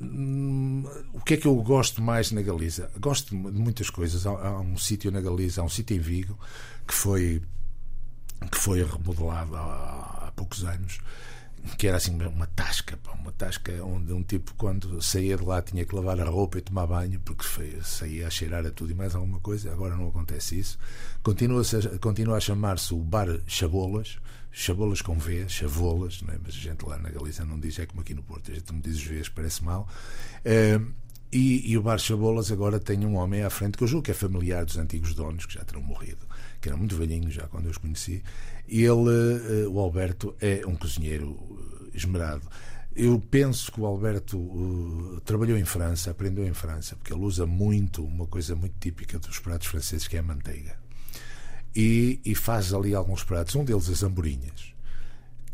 [0.00, 2.90] Hum, o que é que eu gosto mais na Galiza?
[3.00, 4.26] Gosto de muitas coisas.
[4.26, 6.38] Há, há um sítio na Galiza, há um sítio em Vigo
[6.86, 7.42] que foi
[8.52, 11.00] que foi remodelado há, há poucos anos
[11.76, 15.84] que era assim uma tasca, uma tasca onde um tipo quando saía de lá tinha
[15.84, 17.44] que lavar a roupa e tomar banho porque
[17.82, 19.72] saía a cheirar a tudo e mais alguma coisa.
[19.72, 20.78] Agora não acontece isso.
[21.22, 24.18] Continua a, continua a chamar-se o Bar Chabolas,
[24.50, 26.38] Chabolas com V, Chavolas, é?
[26.42, 28.72] mas a gente lá na Galiza não diz, é como aqui no Porto, a gente
[28.72, 29.88] não diz os Vs, parece mal.
[30.44, 30.92] Uh,
[31.30, 34.10] e, e, o Bar Chabolas agora tem um homem à frente que eu julgo que
[34.10, 36.26] é familiar dos antigos donos, que já terão morrido,
[36.60, 38.22] que eram muito velhinhos já quando eu os conheci.
[38.68, 42.42] Ele, uh, o Alberto, é um cozinheiro uh, esmerado.
[42.94, 47.46] Eu penso que o Alberto uh, trabalhou em França, aprendeu em França, porque ele usa
[47.46, 50.76] muito uma coisa muito típica dos pratos franceses, que é a manteiga.
[51.74, 54.74] E, e faz ali alguns pratos, um deles as amborinhas,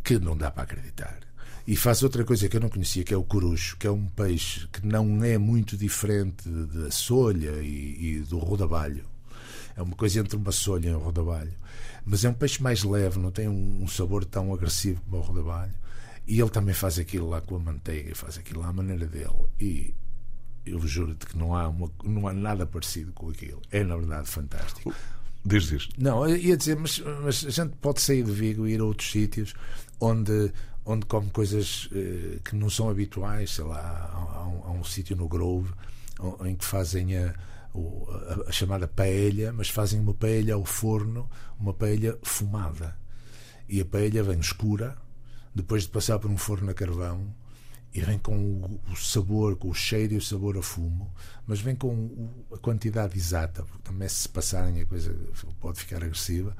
[0.02, 1.24] que não dá para acreditar
[1.66, 4.06] e faz outra coisa que eu não conhecia, que é o corucho, que é um
[4.06, 9.04] peixe que não é muito diferente da solha e, e do rodabalho.
[9.76, 11.52] É uma coisa entre uma solha e um rodabalho.
[12.04, 15.74] Mas é um peixe mais leve, não tem um sabor tão agressivo como o rodabalho.
[16.26, 19.46] E ele também faz aquilo lá com a manteiga, faz aquilo lá à maneira dele.
[19.60, 19.94] E
[20.64, 23.60] eu juro-te que não há, uma, não há nada parecido com aquilo.
[23.70, 24.94] É, na verdade, fantástico.
[25.44, 25.94] Diz isto.
[25.98, 29.10] Não, ia dizer, mas, mas a gente pode sair de Vigo e ir a outros
[29.10, 29.54] sítios
[30.00, 30.50] onde,
[30.86, 35.14] onde come coisas eh, que não são habituais, sei lá, há, um, há um sítio
[35.16, 35.70] no Grove
[36.46, 37.34] em que fazem a,
[37.74, 42.96] a, a, chamada paella, mas fazem uma paella ao forno, uma paella fumada.
[43.68, 44.96] E a paella vem escura,
[45.54, 47.34] depois de passar por um forno a carvão,
[47.92, 51.14] e vem com o, o sabor, com o cheiro e o sabor a fumo,
[51.46, 55.16] mas vem com o, a quantidade exata, porque também se passarem a coisa
[55.60, 56.56] pode ficar agressiva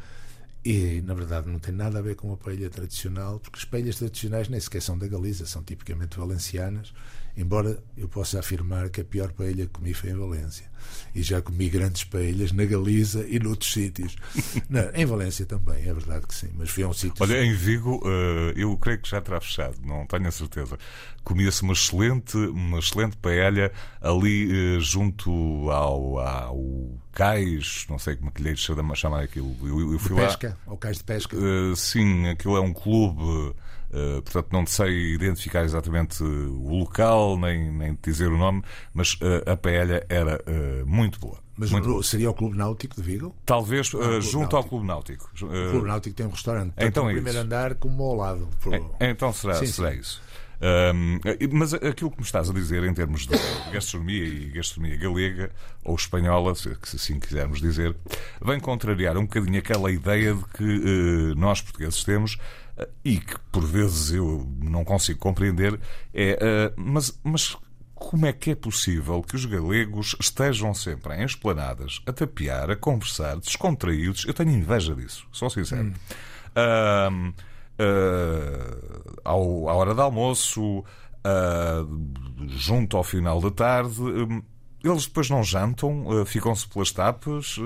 [0.64, 3.96] e, na verdade, não tem nada a ver com a paella tradicional, porque as paelhas
[3.96, 6.94] tradicionais nem sequer são da Galiza, são tipicamente valencianas,
[7.36, 10.72] embora eu possa afirmar que a pior paella que comi foi em Valência.
[11.14, 14.16] E já comi grandes paelhas na Galiza e noutros sítios.
[14.68, 17.14] Não, em Valência também, é verdade que sim, mas fui a um sítio.
[17.20, 20.78] Olha, em Vigo, uh, eu creio que já terá fechado, não tenho a certeza.
[21.22, 28.28] Comia-se uma excelente, uma excelente paella ali uh, junto ao, ao cais, não sei como
[28.28, 28.56] é que lhe
[28.94, 29.56] chamar aquilo.
[29.62, 31.36] Eu, eu fui de pesca, lá, ao cais de pesca.
[31.36, 33.54] Uh, sim, aquilo é um clube
[33.94, 38.60] Uh, portanto, não sei identificar exatamente o local, nem, nem dizer o nome,
[38.92, 41.38] mas uh, a paella era uh, muito boa.
[41.56, 43.32] Mas muito seria o Clube Náutico de Vigo?
[43.46, 44.56] Talvez junto Náutico.
[44.56, 45.30] ao Clube Náutico.
[45.34, 47.46] o Clube Náutico tem um restaurante, tanto então no é primeiro isso.
[47.46, 48.48] andar como ao lado.
[48.60, 48.74] Por...
[48.74, 50.00] É, então será, sim, será sim.
[50.00, 50.20] isso.
[50.64, 51.20] Um,
[51.52, 53.36] mas aquilo que me estás a dizer em termos de
[53.70, 55.50] gastronomia e gastronomia galega
[55.84, 57.94] ou espanhola, se assim quisermos dizer,
[58.42, 62.38] vem contrariar um bocadinho aquela ideia de que uh, nós portugueses temos
[63.04, 65.78] e que por vezes eu não consigo compreender
[66.12, 67.56] é uh, mas, mas
[67.94, 72.76] como é que é possível que os galegos estejam sempre em esplanadas a tapear, a
[72.76, 74.24] conversar, descontraídos?
[74.26, 75.84] Eu tenho inveja disso, sou sincero.
[75.84, 75.92] Hum.
[76.56, 77.28] Uh,
[77.80, 80.84] uh, ao, à hora de almoço,
[82.48, 84.02] junto ao final da tarde,
[84.82, 87.56] eles depois não jantam, ficam-se pelas tapas,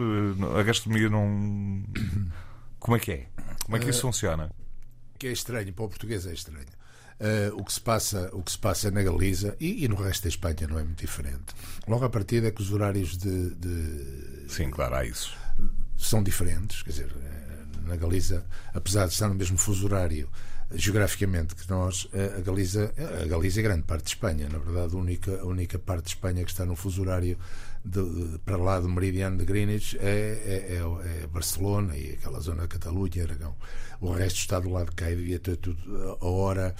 [0.56, 1.82] a gastronomia não.
[2.78, 3.26] Como é que é?
[3.64, 4.52] Como é que isso funciona?
[5.18, 6.78] Que é estranho, para o português é estranho.
[7.20, 10.22] Uh, o, que se passa, o que se passa na Galiza e, e, no resto
[10.22, 11.52] da Espanha não é muito diferente.
[11.88, 15.36] Logo a partir é que os horários de, de, Sim, claro, há isso.
[15.96, 20.28] São diferentes, quer dizer, eh, na Galiza, apesar de estar no mesmo fuso horário
[20.70, 24.94] geograficamente que nós, eh, a Galiza, a Galiza é grande parte de Espanha, na verdade,
[24.94, 27.36] a única, a única parte de Espanha que está no fuso horário
[27.88, 32.62] de, para lá do meridiano de Greenwich é, é, é, é, Barcelona e aquela zona
[32.62, 33.56] de Catalunha, Aragão.
[34.00, 36.74] O resto está do lado de cá e devia ter tudo a hora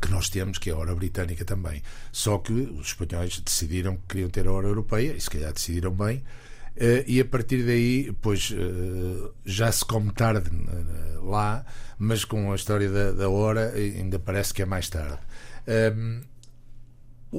[0.00, 1.82] que nós temos, que é a hora britânica também.
[2.10, 5.92] Só que os espanhóis decidiram que queriam ter a hora europeia, e se calhar decidiram
[5.92, 6.22] bem,
[6.76, 11.64] Uh, e a partir daí, pois uh, já se come tarde uh, lá,
[11.96, 15.20] mas com a história da, da, hora ainda parece que é mais tarde.
[15.68, 16.22] Ehm,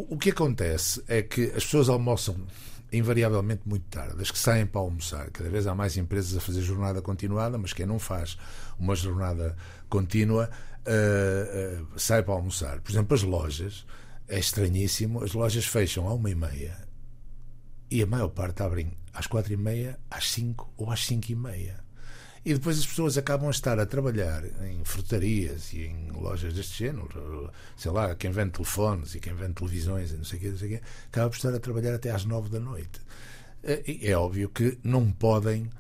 [0.10, 2.36] o, que acontece é que as pessoas almoçam
[2.92, 5.30] invariavelmente muito tarde, as que saem para almoçar.
[5.32, 8.38] Cada vez há mais empresas a fazer jornada continuada, mas quem não faz
[8.78, 9.56] uma jornada
[9.90, 10.50] contínua
[11.98, 12.80] sai para almoçar.
[12.82, 13.86] Por exemplo, as lojas,
[14.28, 16.78] é estranhíssimo, as lojas fecham à uma e meia
[17.90, 21.36] e a maior parte abrem às quatro e meia, às cinco ou às cinco e
[21.36, 21.85] meia.
[22.46, 26.86] E depois as pessoas acabam a estar a trabalhar em frutarias e em lojas deste
[26.86, 30.50] género, sei lá, quem vende telefones e quem vende televisões e não sei o quê,
[30.50, 33.02] não sei o quê acaba por estar a trabalhar até às nove da noite.
[33.64, 35.72] É, é óbvio que não podem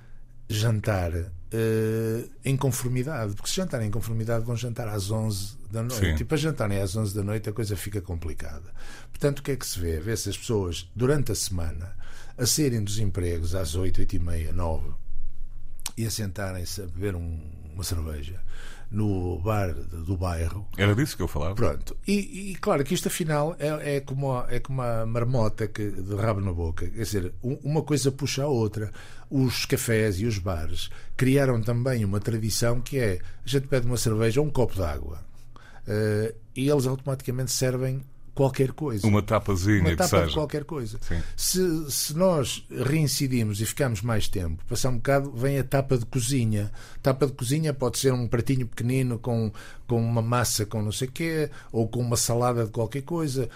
[0.49, 6.17] jantar uh, em conformidade, porque se jantarem em conformidade vão jantar às 11 da noite.
[6.17, 6.23] Sim.
[6.23, 8.73] E para jantarem às 11 da noite a coisa fica complicada.
[9.11, 9.99] Portanto, o que é que se vê?
[9.99, 11.95] Vê-se as pessoas durante a semana
[12.35, 15.04] a saírem dos empregos às 8, 8 e meia, 9
[15.97, 17.39] e a sentarem-se a beber um,
[17.73, 18.41] uma cerveja
[18.91, 20.67] no bar do bairro.
[20.77, 21.55] Era disso que eu falava.
[21.55, 21.97] Pronto.
[22.07, 25.89] E, e claro que isto afinal é, é, como, a, é como a marmota que,
[25.89, 26.87] de rabo na boca.
[26.87, 28.91] Quer dizer, uma coisa puxa a outra.
[29.29, 33.97] Os cafés e os bares criaram também uma tradição que é a gente pede uma
[33.97, 35.19] cerveja ou um copo de água.
[35.87, 38.01] Uh, e eles automaticamente servem
[38.35, 39.07] qualquer coisa.
[39.07, 40.27] Uma tapazinha uma que tapa seja.
[40.27, 40.99] de qualquer coisa.
[41.37, 46.05] Se, se nós reincidimos e ficamos mais tempo, passar um bocado, vem a tapa de
[46.05, 46.69] cozinha.
[47.01, 49.51] Tapa de cozinha pode ser um pratinho pequenino com,
[49.87, 53.49] com uma massa com não sei o quê, ou com uma salada de qualquer coisa.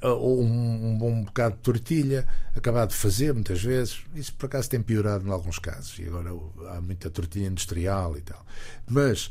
[0.00, 4.70] ou um, um, bom bocado de tortilha acabado de fazer muitas vezes isso por acaso
[4.70, 6.30] tem piorado em alguns casos e agora
[6.70, 8.42] há muita tortilha industrial e tal
[8.88, 9.30] mas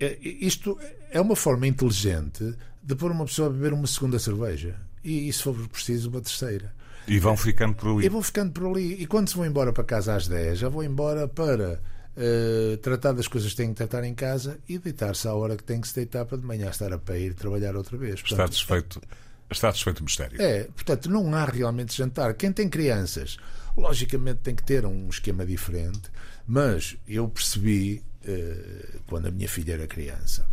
[0.00, 0.76] é, isto
[1.10, 5.42] é uma forma inteligente de pôr uma pessoa a beber uma segunda cerveja e, se
[5.42, 6.72] for preciso, uma terceira.
[7.08, 8.06] E vão ficando por ali.
[8.06, 9.02] E vão ficando por ali.
[9.02, 11.80] E quando se vão embora para casa às 10, já vão embora para
[12.16, 15.64] uh, tratar das coisas que têm que tratar em casa e deitar-se à hora que
[15.64, 18.20] tem que se deitar para de manhã estar a pé e ir trabalhar outra vez.
[18.20, 19.02] Portanto, está desfeito.
[19.50, 20.40] Está desfeito o mistério.
[20.40, 22.34] É, portanto, não há realmente jantar.
[22.34, 23.36] Quem tem crianças,
[23.76, 26.10] logicamente tem que ter um esquema diferente,
[26.46, 30.48] mas eu percebi eh, quando a minha filha era criança,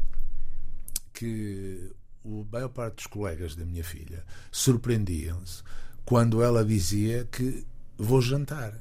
[1.12, 1.92] que
[2.26, 5.64] a maior parte dos colegas da minha filha surpreendiam-se
[6.06, 7.66] quando ela dizia que
[7.98, 8.74] vou jantar.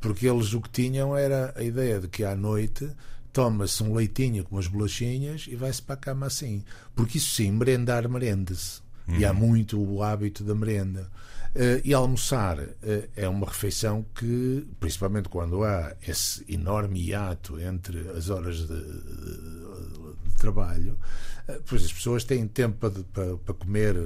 [0.00, 2.90] Porque eles o que tinham era a ideia de que à noite
[3.32, 6.64] toma-se um leitinho com umas bolachinhas e vai-se para a cama assim.
[6.94, 8.80] Porque isso sim, merendar merende-se.
[9.06, 9.18] Uhum.
[9.18, 9.38] E há uhum.
[9.38, 11.08] muito o hábito da merenda.
[11.54, 12.72] Uh, e almoçar uh,
[13.14, 20.30] é uma refeição que, principalmente quando há esse enorme hiato entre as horas de, de,
[20.30, 20.98] de trabalho,
[21.46, 23.96] uh, pois as pessoas têm tempo para, para, para comer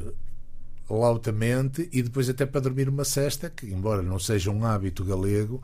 [0.89, 5.63] lautamente e depois até para dormir uma cesta, que embora não seja um hábito galego,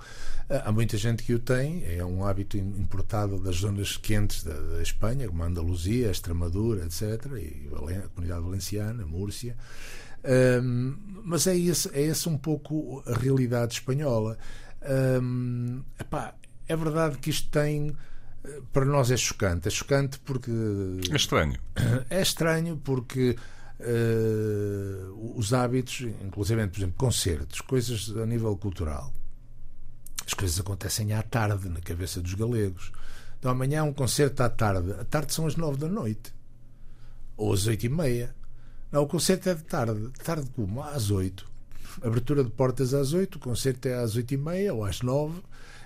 [0.48, 4.82] há muita gente que o tem, é um hábito importado das zonas quentes da, da
[4.82, 7.02] Espanha, como a Andaluzia, a Extremadura, etc.,
[7.36, 9.56] e a Comunidade Valenciana, a Múrcia.
[10.24, 14.38] Um, mas é esse, é esse um pouco a realidade espanhola.
[15.20, 16.34] Um, epá,
[16.68, 17.96] é verdade que isto tem.
[18.72, 19.68] Para nós é chocante.
[19.68, 20.50] É chocante porque.
[21.10, 21.58] É estranho.
[22.10, 23.36] É estranho porque
[23.82, 29.12] uh, os hábitos, inclusive, por exemplo, concertos, coisas a nível cultural,
[30.26, 32.92] as coisas acontecem à tarde na cabeça dos galegos.
[33.38, 34.92] Então amanhã é um concerto à tarde.
[34.92, 36.32] À tarde são as nove da noite.
[37.36, 38.34] Ou às oito e meia.
[38.92, 40.00] Não, o concerto é de tarde.
[40.00, 40.82] De tarde como?
[40.82, 41.50] Às 8.
[42.02, 45.42] Abertura de portas às 8, o concerto é às 8 e meia ou às 9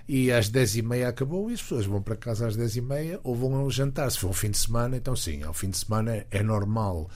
[0.07, 2.81] e às 10 e meia acabou e as pessoas vão para casa às 10 e
[2.81, 4.09] meia ou vão jantar.
[4.11, 7.09] Se for um fim de semana, então sim, ao fim de semana é normal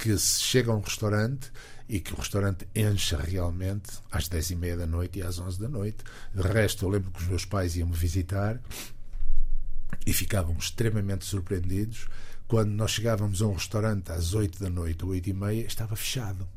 [0.00, 1.52] que se chega a um restaurante
[1.86, 5.60] e que o restaurante encha realmente às 10 e meia da noite e às 11
[5.60, 5.98] da noite.
[6.34, 8.58] De resto, eu lembro que os meus pais iam me visitar
[10.06, 12.08] e ficavam extremamente surpreendidos
[12.48, 15.94] quando nós chegávamos a um restaurante às 8 da noite ou 8 e meia, estava
[15.94, 16.48] fechado.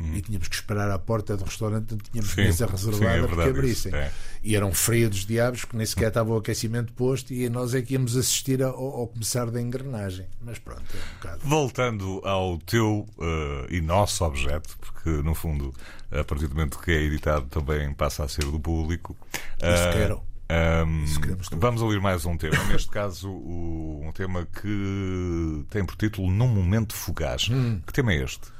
[0.00, 3.26] E tínhamos que esperar à porta do restaurante onde tínhamos sim, mesa reservada sim, é
[3.26, 3.94] para que abrissem.
[3.94, 4.10] É.
[4.42, 7.74] E era um frio dos diabos que nem sequer estava o aquecimento posto e nós
[7.74, 10.26] é que íamos assistir ao, ao começar da engrenagem.
[10.40, 11.40] Mas pronto, é um bocado.
[11.44, 15.72] Voltando ao teu uh, e nosso objeto, porque no fundo,
[16.10, 19.16] a partir do momento que é editado, também passa a ser do público.
[19.62, 20.34] Isso uh, quero.
[20.50, 21.04] Um,
[21.52, 22.62] vamos ouvir mais um tema.
[22.64, 27.48] Neste caso, o, um tema que tem por título Num Momento Fugaz.
[27.50, 27.80] Hum.
[27.86, 28.52] Que tema é este?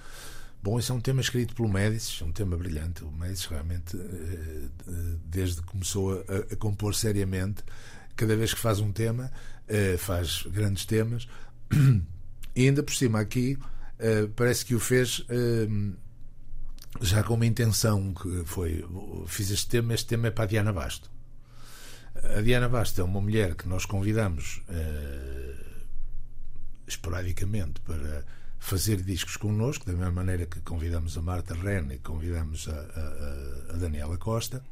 [0.65, 3.05] Bom, esse é um tema escrito pelo Médicis, um tema brilhante.
[3.05, 4.93] O Médicis realmente, eh, eh,
[5.27, 7.63] desde que começou a, a, compor seriamente,
[8.17, 9.31] cada vez que faz um tema,
[9.69, 11.29] eh, faz grandes temas.
[12.57, 13.59] E ainda por cima, aqui,
[14.37, 15.27] parece que o fez
[17.01, 18.85] já com uma intenção que foi
[19.27, 21.11] fiz este tema, este tema é para a Diana Basto
[22.15, 24.63] a Diana Basta é uma mulher que nós convidamos
[26.87, 28.25] esporadicamente para
[28.65, 33.75] fazer discos connosco, da mesma maneira que convidamos a Marta Renner e convidamos a, a,
[33.75, 34.65] a, Daniela Costa,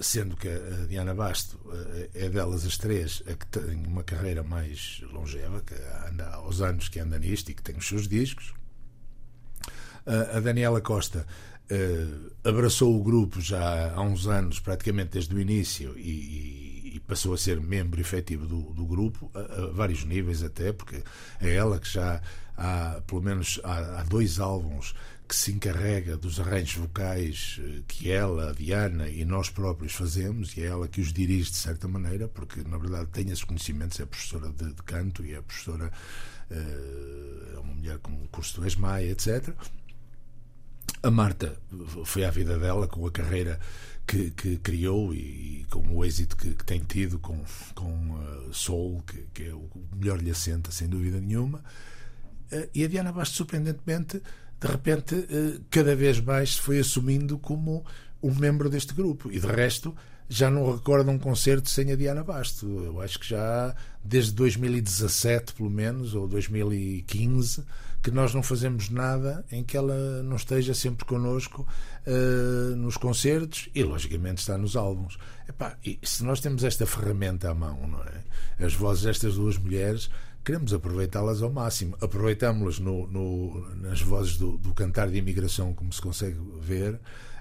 [0.00, 1.60] sendo que a Diana Basto
[2.12, 5.74] é delas as três a que tem uma carreira mais longeva, que
[6.10, 8.52] anda aos anos que anda nisto e que tem os seus discos.
[10.04, 11.24] A Daniela Costa
[11.70, 17.34] uh, abraçou o grupo já há uns anos, praticamente desde o início, e, e passou
[17.34, 21.02] a ser membro efetivo do, do grupo, a, a, vários níveis até, porque
[21.40, 22.20] é ela que já
[22.56, 24.94] há, pelo menos, há, há dois álbuns
[25.28, 30.56] que se encarrega dos arranjos vocais eh, que ela, a Diana e nós próprios fazemos,
[30.56, 34.00] e é ela que os dirige de certa maneira, porque na verdade tem esses conhecimentos,
[34.00, 35.92] é professora de, de canto e é professora,
[36.50, 39.54] eh, é uma mulher com curso do ESMAI, etc.
[41.02, 41.56] A Marta
[42.06, 43.60] foi à vida dela com a carreira
[44.08, 47.38] que, que criou e, e, com o êxito que, que tem tido com,
[47.74, 51.58] com uh, Soul, que, que, é o melhor lhe assenta, sem dúvida nenhuma.
[52.50, 54.22] Uh, e a Diana Bastos, surpreendentemente,
[54.58, 57.84] de repente, uh, cada vez mais se foi assumindo como
[58.22, 59.30] um membro deste grupo.
[59.30, 59.94] E de resto,
[60.28, 62.66] já não recordo um concerto sem a Diana Basto.
[62.66, 63.74] Eu acho que já
[64.04, 67.64] desde 2017, pelo menos, ou 2015
[68.02, 71.66] que nós não fazemos nada em que ela não esteja sempre connosco
[72.06, 75.18] uh, nos concertos e, logicamente, está nos álbuns.
[75.48, 78.64] Epá, e se nós temos esta ferramenta à mão, não é?
[78.64, 80.10] As vozes destas duas mulheres,
[80.44, 81.96] queremos aproveitá-las ao máximo.
[82.00, 87.00] Aproveitámos-las no, no, nas vozes do, do cantar de imigração, como se consegue ver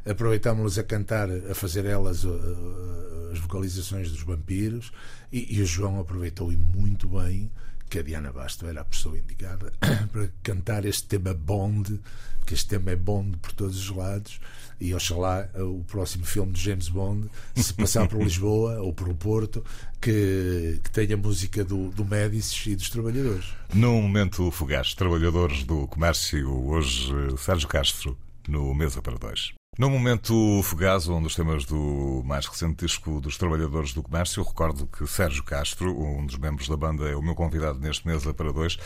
[0.10, 4.92] aproveitámos-las a cantar, a fazer elas uh, as vocalizações dos vampiros
[5.32, 7.52] e, e, o João aproveitou e muito bem
[7.90, 9.72] que a Diana Basto era a pessoa indicada
[10.12, 12.00] para cantar este tema Bond,
[12.46, 14.40] que este tema é Bond por todos os lados.
[14.80, 19.66] E oxalá o próximo filme de James Bond, se passar por Lisboa ou por Porto,
[20.00, 23.46] que, que tenha música do, do Médicis e dos trabalhadores.
[23.74, 28.16] Num momento fugaz, trabalhadores do comércio, hoje Sérgio Castro,
[28.48, 29.54] no Mesa para Dois.
[29.78, 34.88] No momento fugaz, um dos temas do mais recente disco dos Trabalhadores do Comércio, recordo
[34.88, 38.52] que Sérgio Castro, um dos membros da banda, é o meu convidado neste Mesa para
[38.52, 38.80] Dois.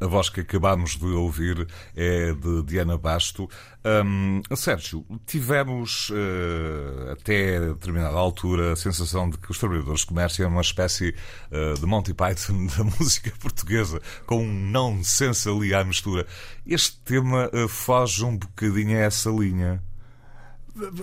[0.00, 1.66] A voz que acabámos de ouvir
[1.96, 3.50] é de Diana Basto.
[3.84, 10.44] Um, Sérgio, tivemos uh, até determinada altura a sensação de que os Trabalhadores do Comércio
[10.44, 11.16] é uma espécie
[11.50, 16.28] uh, de Monty Python da música portuguesa, com um não-sense ali à mistura.
[16.64, 19.82] Este tema uh, foge um bocadinho a essa linha.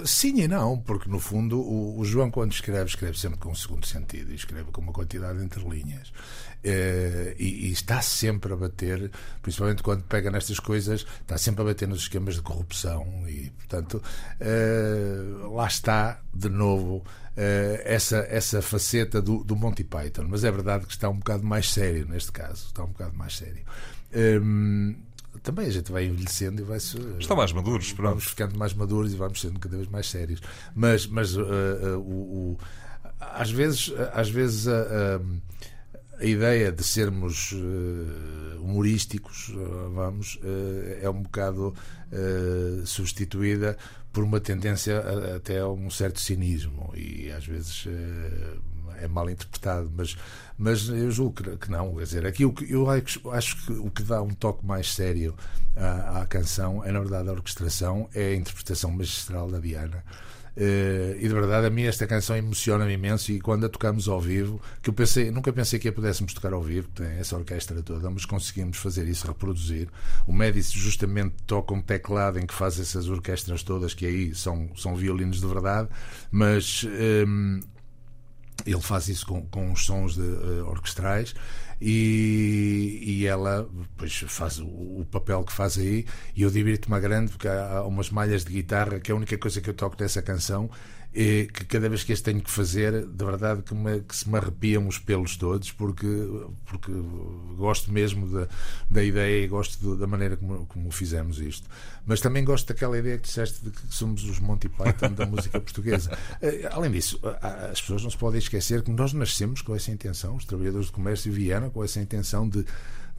[0.06, 3.56] Sim e não, porque no fundo o, o, João, quando escreve, escreve sempre com um
[3.56, 6.14] segundo sentido e escreve com uma quantidade entre linhas.
[6.64, 9.12] É, e, e, está sempre a bater,
[9.42, 14.02] principalmente quando pega nestas coisas, está sempre a bater nos esquemas de corrupção e, portanto,
[14.40, 17.04] é, lá está de novo
[17.38, 20.26] é, essa, essa faceta do, do Monty Python.
[20.28, 23.38] Mas é verdade que está um bocado mais sério neste caso, está um bocado mais
[23.38, 23.64] sério.
[24.16, 24.96] Hum,
[25.46, 28.10] também a gente vai envelhecendo e vai se estão mais maduros pronto.
[28.10, 30.42] vamos ficando mais maduros e vamos sendo cada vez mais sérios
[30.74, 32.60] mas mas uh, uh, o, o,
[33.20, 35.22] às vezes às vezes a, a,
[36.20, 39.54] a ideia de sermos uh, humorísticos
[39.94, 40.40] vamos
[41.02, 41.74] é um bocado
[42.86, 43.78] substituída
[44.12, 47.88] por uma tendência a, até a um certo cinismo e às vezes
[49.02, 50.18] é mal interpretado, mas,
[50.58, 51.96] mas eu julgo que, que não.
[51.96, 55.36] Quer dizer, aqui que, eu acho, que o que dá um toque mais sério
[55.76, 60.04] à, à canção é, na verdade, a orquestração, é a interpretação magistral da Diana.
[60.58, 63.32] Uh, e de verdade, a mim esta canção emociona-me imenso.
[63.32, 66.54] E quando a tocamos ao vivo, que eu pensei, nunca pensei que a pudéssemos tocar
[66.54, 69.90] ao vivo, tem essa orquestra toda, mas conseguimos fazer isso, reproduzir.
[70.26, 74.70] O Médici justamente toca um teclado em que faz essas orquestras todas, que aí são,
[74.78, 75.90] são violinos de verdade,
[76.32, 76.86] mas.
[76.86, 77.60] Ehm,
[78.66, 81.36] ele faz isso com, com os sons de, uh, orquestrais
[81.80, 86.06] e, e ela pois, faz o, o, papel que faz aí.
[86.36, 89.38] E eu divirto-me a grande porque há, umas malhas de guitarra que é a única
[89.38, 90.70] coisa que eu toco dessa canção
[91.16, 94.30] e que cada vez que as tenho que fazer, de verdade que, me, que se
[94.30, 96.06] me arrepiam os pelos todos, porque,
[96.66, 96.92] porque
[97.56, 98.50] gosto mesmo da,
[98.90, 101.70] da ideia e gosto da maneira como, como fizemos isto.
[102.06, 105.60] Mas também gosto daquela ideia que disseste de que somos os Monty Python da música
[105.62, 106.12] portuguesa.
[106.42, 107.20] Eh, além disso,
[107.70, 110.94] as pessoas não se podem esquecer que nós nascemos com essa intenção, os trabalhadores do
[110.94, 112.66] comércio vieram com essa intenção de,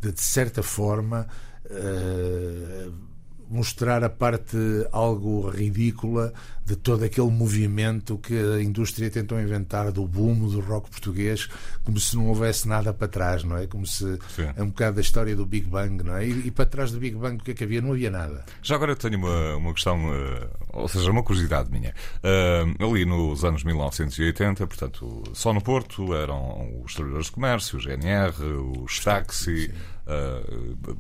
[0.01, 1.27] de, de certa forma.
[1.65, 3.16] Uh,
[3.49, 4.57] mostrar a parte
[4.93, 6.33] algo ridícula
[6.65, 11.49] de todo aquele movimento que a indústria tentou inventar do boom do rock português,
[11.85, 13.69] como se não houvesse nada para trás, não é?
[13.69, 14.49] Como se Sim.
[14.57, 16.27] é um bocado da história do Big Bang, não é?
[16.27, 17.81] E, e, para trás do Big Bang o que é que havia?
[17.81, 18.45] Não havia nada.
[18.63, 21.95] Já agora tenho uma, uma questão, uh, ou seja, uma curiosidade minha.
[22.19, 27.81] Uh, ali nos anos 1980, portanto, só no Porto eram os trabalhadores de comércio, o
[27.81, 28.35] GNR,
[28.83, 29.73] os táxi.
[30.07, 30.97] Uh,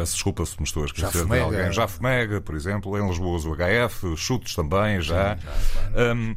[0.00, 1.70] Peço desculpa se me estou a esquecer de alguém.
[1.70, 5.36] Já Fomega, por exemplo, em Lisboa o HF, Chutos também, já.
[5.36, 6.18] Sim, já claro.
[6.18, 6.36] um,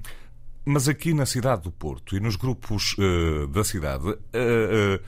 [0.66, 5.00] mas aqui na cidade do Porto e nos grupos uh, da cidade, uh, uh,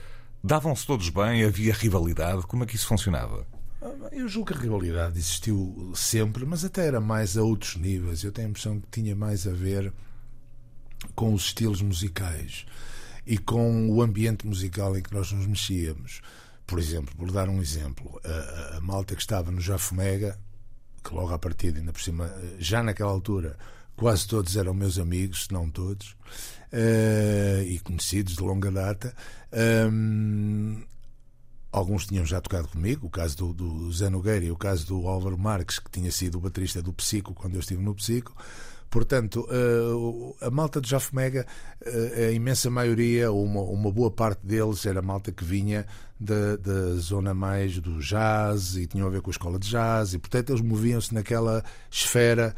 [0.42, 1.44] davam-se todos bem?
[1.44, 2.46] Havia rivalidade?
[2.46, 3.46] Como é que isso funcionava?
[4.10, 8.24] Eu julgo que a rivalidade existiu sempre, mas até era mais a outros níveis.
[8.24, 9.92] Eu tenho a impressão que tinha mais a ver
[11.14, 12.64] com os estilos musicais
[13.26, 16.22] e com o ambiente musical em que nós nos mexíamos.
[16.66, 20.38] Por exemplo, por dar um exemplo, a, a malta que estava no Jafomega,
[21.02, 23.56] que logo à partida, ainda por cima, já naquela altura,
[23.94, 26.16] quase todos eram meus amigos, se não todos,
[26.72, 29.14] uh, e conhecidos de longa data.
[29.90, 30.82] Um,
[31.76, 35.06] Alguns tinham já tocado comigo, o caso do, do Zé Nogueira e o caso do
[35.06, 38.34] Álvaro Marques, que tinha sido o baterista do Psico quando eu estive no Psico.
[38.90, 39.46] Portanto,
[40.40, 41.46] a malta de Jafomega,
[41.84, 45.86] a imensa maioria, uma, uma boa parte deles, era malta que vinha
[46.18, 50.14] da, da zona mais do jazz e tinham a ver com a escola de jazz,
[50.14, 52.54] e portanto eles moviam-se naquela esfera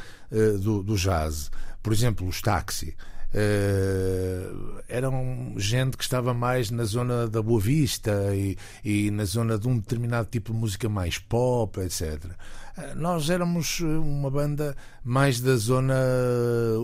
[0.61, 1.51] do, do jazz.
[1.83, 2.95] Por exemplo, os táxi.
[3.35, 9.59] Uh, eram gente que estava mais na zona da Boa Vista e, e, na zona
[9.59, 12.25] de um determinado tipo de música mais pop, etc.
[12.25, 14.75] Uh, nós éramos uma banda
[15.05, 15.95] mais da zona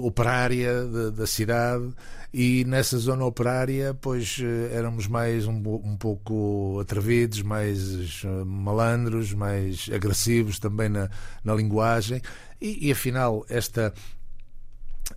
[0.03, 1.89] operária de, da cidade
[2.31, 9.89] e nessa zona operária, pois eh, éramos mais um, um pouco atrevidos, mais malandros, mais
[9.95, 11.09] agressivos também na,
[11.45, 12.21] na linguagem
[12.61, 13.95] e, e afinal esta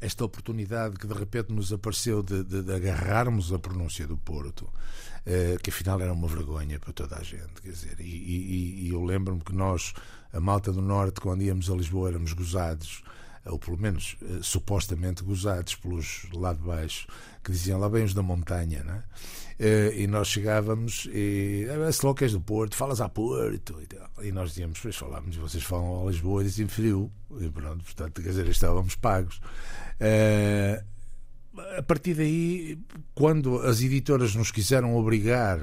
[0.02, 4.70] esta oportunidade que de repente nos apareceu de, de, de agarrarmos a pronúncia do Porto,
[5.26, 7.62] eh, que afinal era uma vergonha para toda a gente.
[7.62, 9.94] Quer dizer, e, e, e eu lembro-me que nós,
[10.34, 13.04] a malta do Norte, quando íamos a Lisboa, éramos gozados,
[13.46, 17.08] ou pelo menos eh, supostamente gozados pelos lá de baixo,
[17.44, 19.04] que diziam lá bem os da montanha, né?
[19.60, 24.50] E nós chegávamos e se logo és do Porto, falas a Porto e, e nós
[24.50, 28.96] dizíamos, pois falávamos, vocês falam a Lisboa dizem frio e pronto, portanto, quer dizer, estávamos
[28.96, 29.42] pagos.
[30.00, 30.84] Uh,
[31.78, 32.78] a partir daí,
[33.16, 35.60] quando as editoras nos quiseram obrigar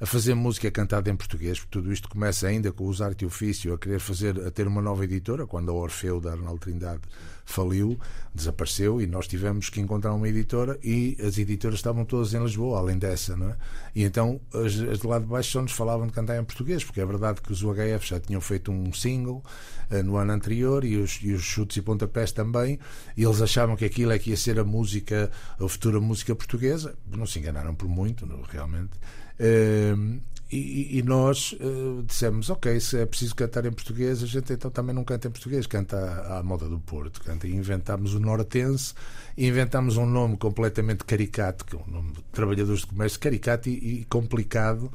[0.00, 3.26] a fazer música cantada em português, porque tudo isto começa ainda com os arte e
[3.26, 7.02] ofício a querer fazer, a ter uma nova editora, quando a Orfeu da Arnaldo Trindade
[7.44, 7.98] faliu,
[8.34, 12.78] desapareceu e nós tivemos que encontrar uma editora e as editoras estavam todas em Lisboa,
[12.78, 13.56] além dessa, não é?
[13.94, 16.84] E então as, as de lá de baixo só nos falavam de cantar em português,
[16.84, 19.42] porque é verdade que os UHF já tinham feito um single
[19.90, 22.78] uh, no ano anterior e os, e os chutes e pontapés também,
[23.16, 26.96] e eles achavam que aquilo é que ia ser a música, a futura música portuguesa,
[27.06, 28.92] não se enganaram por muito, não, realmente.
[29.40, 30.20] Uh,
[30.50, 34.70] e, e, nós uh, dissemos, ok, se é preciso cantar em português, a gente então
[34.70, 37.20] também não canta em português, canta à, à moda do Porto.
[37.20, 38.94] Canta, e inventámos o Nortense,
[39.36, 43.68] e inventámos um nome completamente caricato, que é um nome de trabalhadores de comércio, caricato
[43.68, 44.90] e, e complicado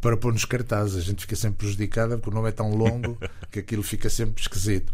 [0.00, 0.96] para pôr nos cartazes.
[0.96, 3.16] A gente fica sempre prejudicada porque o nome é tão longo
[3.50, 4.92] que aquilo fica sempre esquisito.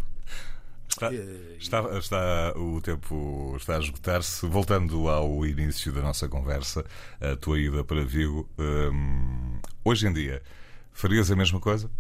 [0.93, 1.11] Está,
[1.59, 4.47] está, está, o tempo está a esgotar-se.
[4.47, 6.85] Voltando ao início da nossa conversa,
[7.21, 10.43] a tua ida para Vigo, hum, hoje em dia,
[10.93, 11.91] farias a mesma coisa?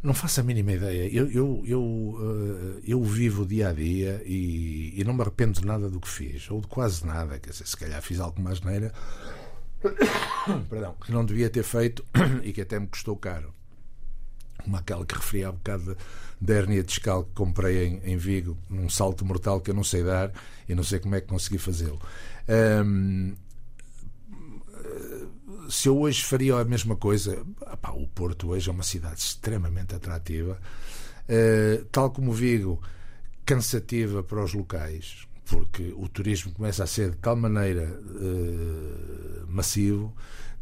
[0.00, 1.08] Não faço a mínima ideia.
[1.12, 5.66] Eu, eu, eu, eh, eu vivo dia a dia e, e, não me arrependo de
[5.66, 7.38] nada do que fiz, ou de quase nada.
[7.40, 8.92] Quer dizer, se calhar fiz algo mais neira
[10.68, 12.04] Perdão, que não devia ter feito
[12.42, 13.52] e que até me custou caro.
[14.68, 15.96] Como aquela que referi há bocado
[16.38, 20.04] da hérnia discal que comprei em, em Vigo, num salto mortal que eu não sei
[20.04, 20.30] dar
[20.68, 21.98] e não sei como é que consegui fazê-lo.
[25.70, 27.42] se eu hoje faria a mesma coisa,
[27.94, 32.78] o Porto hoje é uma cidade extremamente atrativa, uh, tal como Vigo,
[33.46, 40.14] cansativa para os locais, porque o turismo começa a ser de tal maneira uh, massivo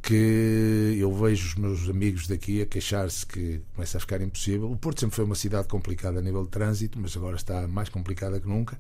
[0.03, 4.71] que eu vejo os meus amigos daqui a queixar-se que começa a ficar impossível.
[4.71, 7.89] O Porto sempre foi uma cidade complicada a nível de trânsito, mas agora está mais
[7.89, 8.79] complicada que nunca.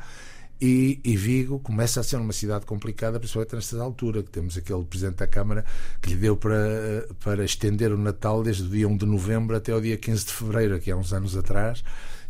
[0.60, 4.84] E, e, Vigo começa a ser uma cidade complicada, principalmente nesta altura, que temos aquele
[4.84, 5.66] Presidente da Câmara
[6.00, 9.74] que lhe deu para, para estender o Natal desde o dia 1 de novembro até
[9.74, 11.84] o dia 15 de fevereiro, que há uns anos atrás.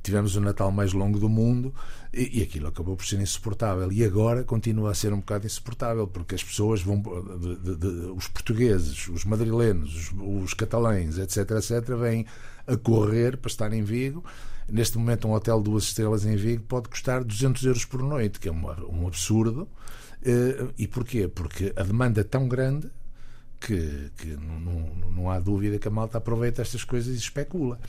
[0.06, 1.74] Tivemos o Natal mais longo do mundo
[2.14, 3.90] e, e, aquilo acabou por ser insuportável.
[3.90, 7.02] E agora continua a ser um bocado insuportável, porque as pessoas vão.
[7.02, 12.24] De, de, de, os portugueses, os madrilenos, os, os catalães, etc., etc., vêm
[12.68, 14.24] a correr para estar em Vigo.
[14.68, 18.38] Neste momento, um hotel de duas estrelas em Vigo pode custar 200 euros por noite,
[18.38, 19.68] que é um, um absurdo.
[20.22, 21.26] Eh, e porquê?
[21.26, 22.88] Porque a demanda é tão grande
[23.60, 27.80] que, que não, não, não há dúvida que a malta aproveita estas coisas e especula.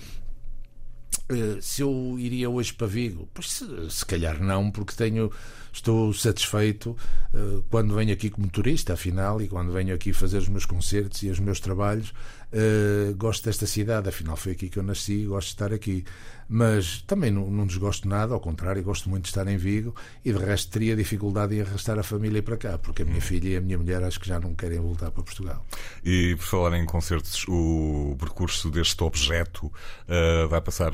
[1.29, 5.31] Eh, se eu iria hoje para Vigo, pois se, se calhar não, porque tenho
[5.77, 6.95] estou satisfeito
[7.33, 11.23] uh, quando venho aqui como turista, afinal, e quando venho aqui fazer os meus concertos
[11.23, 15.25] e os meus trabalhos, uh, gosto desta cidade, afinal foi aqui que eu nasci e
[15.25, 16.03] gosto de estar aqui
[16.49, 20.31] mas também não, não desgosto nada, ao contrário, gosto muito de estar em Vigo e
[20.31, 23.57] de resto teria dificuldade em arrastar a família para cá, porque a minha filha e
[23.57, 25.65] a minha mulher acho que já não querem voltar para Portugal.
[26.03, 30.91] E por falar em concertos, o percurso deste objeto uh, vai passar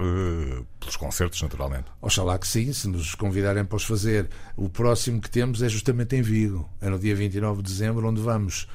[0.80, 1.86] pelos concertos, naturalmente?
[2.02, 4.30] Oxalá que sim, se nos convidarem para os fazer.
[4.58, 8.20] O próximo que temos é justamente em Vigo, é no dia 29 de dezembro, onde
[8.20, 8.68] vamos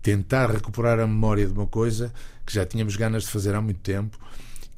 [0.00, 2.12] tentar recuperar a memória de uma coisa
[2.46, 4.18] que já tínhamos ganas de fazer há muito tempo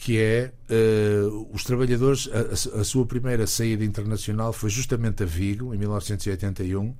[0.03, 5.73] que é uh, os trabalhadores, a, a, sua primeira saída internacional foi justamente a Vigo,
[5.73, 6.93] em 1981,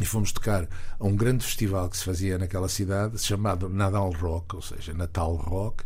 [0.00, 0.68] e fomos tocar
[0.98, 5.36] a um grande festival que se fazia naquela cidade, chamado Nadal Rock, ou seja, Natal
[5.36, 5.84] Rock,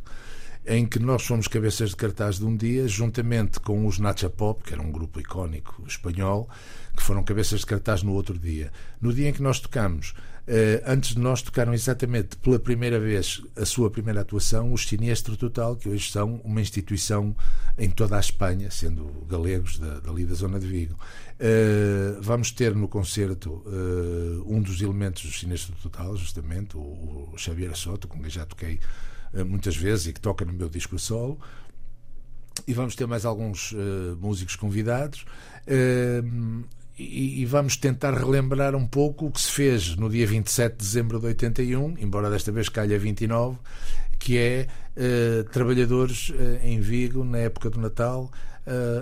[0.66, 4.62] em que nós fomos cabeças de cartaz de um dia, juntamente com os Nacha Pop,
[4.64, 6.48] que era um grupo icónico espanhol,
[6.96, 8.72] que foram cabeças de cartaz no outro dia.
[9.00, 10.14] No dia em que nós tocamos,
[10.48, 15.36] eh, antes de nós tocaram exatamente pela primeira vez a sua primeira atuação, os Siniestro
[15.36, 17.36] Total, que hoje são uma instituição
[17.78, 20.96] em toda a Espanha, sendo galegos da, dali da zona de Vigo.
[21.38, 27.34] Eh, vamos ter no concerto eh, um dos elementos do Siniestro Total, justamente, o, o
[27.36, 28.80] Xavier Soto, com quem já toquei
[29.46, 31.38] muitas vezes e que toca no meu disco solo.
[32.66, 35.26] E vamos ter mais alguns uh, músicos convidados.
[35.66, 36.64] Uh,
[36.98, 40.78] e, e, vamos tentar relembrar um pouco o que se fez no dia 27 de
[40.78, 43.58] dezembro de 81, embora desta vez calha 29,
[44.18, 44.66] que é
[44.96, 48.30] uh, trabalhadores em Vigo, na época do Natal,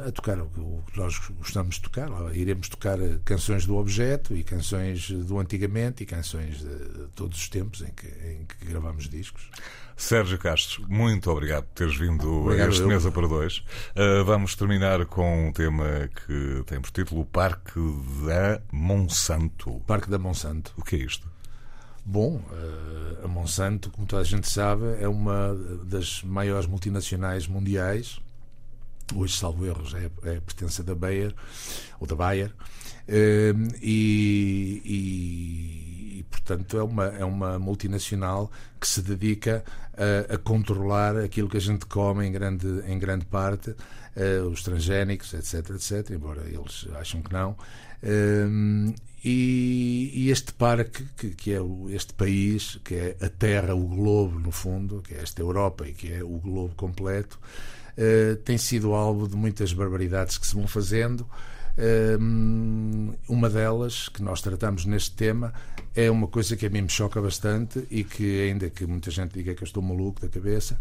[0.06, 2.10] a tocar o que nós gostamos de tocar.
[2.34, 7.80] Iremos tocar canções do objeto e canções do antigamente e canções de todos os tempos
[7.80, 9.48] em que, em que gravamos discos.
[9.96, 12.88] Sérgio Castro, muito obrigado por teres vindo obrigado a este eu.
[12.88, 13.58] Mesa para Dois.
[13.58, 17.80] Uh, vamos terminar com um tema que tem por título o Parque
[18.26, 19.80] da Monsanto.
[19.86, 20.72] Parque da Monsanto.
[20.76, 21.28] O que é isto?
[22.04, 28.20] Bom, uh, a Monsanto, como toda a gente sabe, é uma das maiores multinacionais mundiais.
[29.14, 31.34] Hoje, salvo erros, é, é pertença da Bayer,
[32.00, 32.50] ou da Bayer.
[33.08, 38.50] Uh, e, e portanto, é uma, é uma multinacional
[38.80, 39.64] que se dedica
[39.96, 44.62] a, a controlar aquilo que a gente come em grande, em grande parte, uh, os
[44.62, 47.52] transgénicos, etc, etc, embora eles acham que não.
[48.02, 48.94] Uh,
[49.24, 51.58] e, e, este parque, que, que é
[51.88, 55.94] este país, que é a Terra, o globo, no fundo, que é esta Europa e
[55.94, 57.38] que é o globo completo,
[57.96, 61.26] uh, tem sido alvo de muitas barbaridades que se vão fazendo.
[63.28, 65.52] Uma delas, que nós tratamos neste tema,
[65.94, 69.32] é uma coisa que a mim me choca bastante e que, ainda que muita gente
[69.32, 70.78] diga que eu estou maluco da cabeça,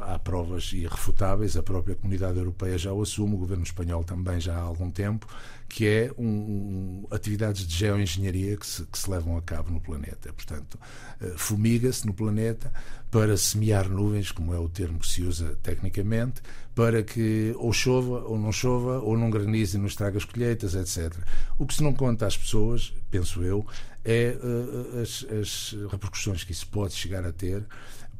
[0.00, 4.56] há provas irrefutáveis, a própria comunidade europeia já o assume, o governo espanhol também já
[4.56, 5.26] há algum tempo,
[5.68, 9.80] que é um, um, atividades de geoengenharia que se, que se levam a cabo no
[9.80, 10.32] planeta.
[10.32, 10.78] Portanto,
[11.20, 12.72] eh, fumiga-se no planeta
[13.10, 16.42] para semear nuvens, como é o termo que se usa tecnicamente,
[16.74, 20.74] para que ou chova ou não chova, ou não granize e não estraga as colheitas,
[20.74, 21.14] etc.
[21.58, 23.66] O que se não conta às pessoas, penso eu,
[24.04, 27.64] é uh, as, as repercussões que isso pode chegar a ter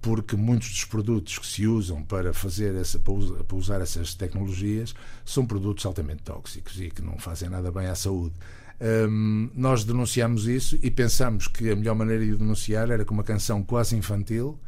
[0.02, 4.94] porque muitos dos produtos que se usam para fazer essa, para usar essas tecnologias
[5.24, 8.34] são produtos altamente tóxicos e que não fazem nada bem à saúde.
[8.80, 13.22] Um, nós denunciamos isso e pensamos que a melhor maneira de denunciar era com uma
[13.22, 14.58] canção quase infantil,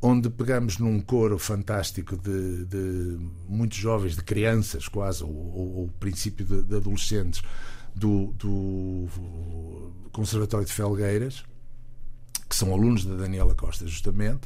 [0.00, 3.18] onde pegamos num coro fantástico de, de
[3.48, 7.40] muitos jovens, de crianças quase, ou, ou, ou princípio de, de adolescentes,
[7.94, 9.06] do, do
[10.10, 11.44] Conservatório de Felgueiras,
[12.52, 14.42] que são alunos da Daniela Costa, justamente,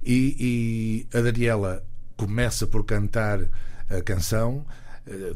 [0.00, 1.84] e, e a Daniela
[2.16, 3.40] começa por cantar
[3.90, 4.64] a canção
[5.04, 5.34] eh,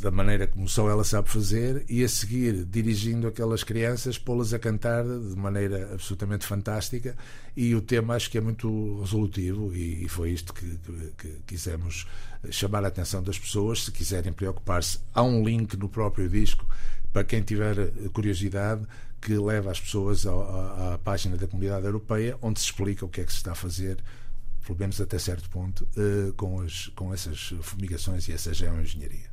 [0.00, 4.58] da maneira como só ela sabe fazer e a seguir dirigindo aquelas crianças, pô-las a
[4.58, 7.14] cantar de maneira absolutamente fantástica
[7.56, 12.06] e o tema acho que é muito resolutivo e, foi isto que, que, que quisemos
[12.50, 16.66] chamar a atenção das pessoas, se quiserem preocupar-se há um link no próprio disco
[17.12, 18.82] para quem tiver curiosidade
[19.20, 23.08] que leva as pessoas à, à, à, página da Comunidade Europeia, onde se explica o
[23.08, 24.02] que é que se está a fazer,
[24.66, 29.28] pelo menos até certo ponto, uh, com, as, com essas fumigações e essa geoengenharia.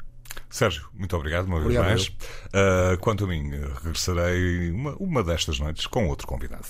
[0.49, 2.07] Sérgio, muito obrigado uma vez obrigado mais.
[2.07, 3.49] Uh, quanto a mim,
[3.83, 6.67] regressarei uma, uma destas noites com outro convidado.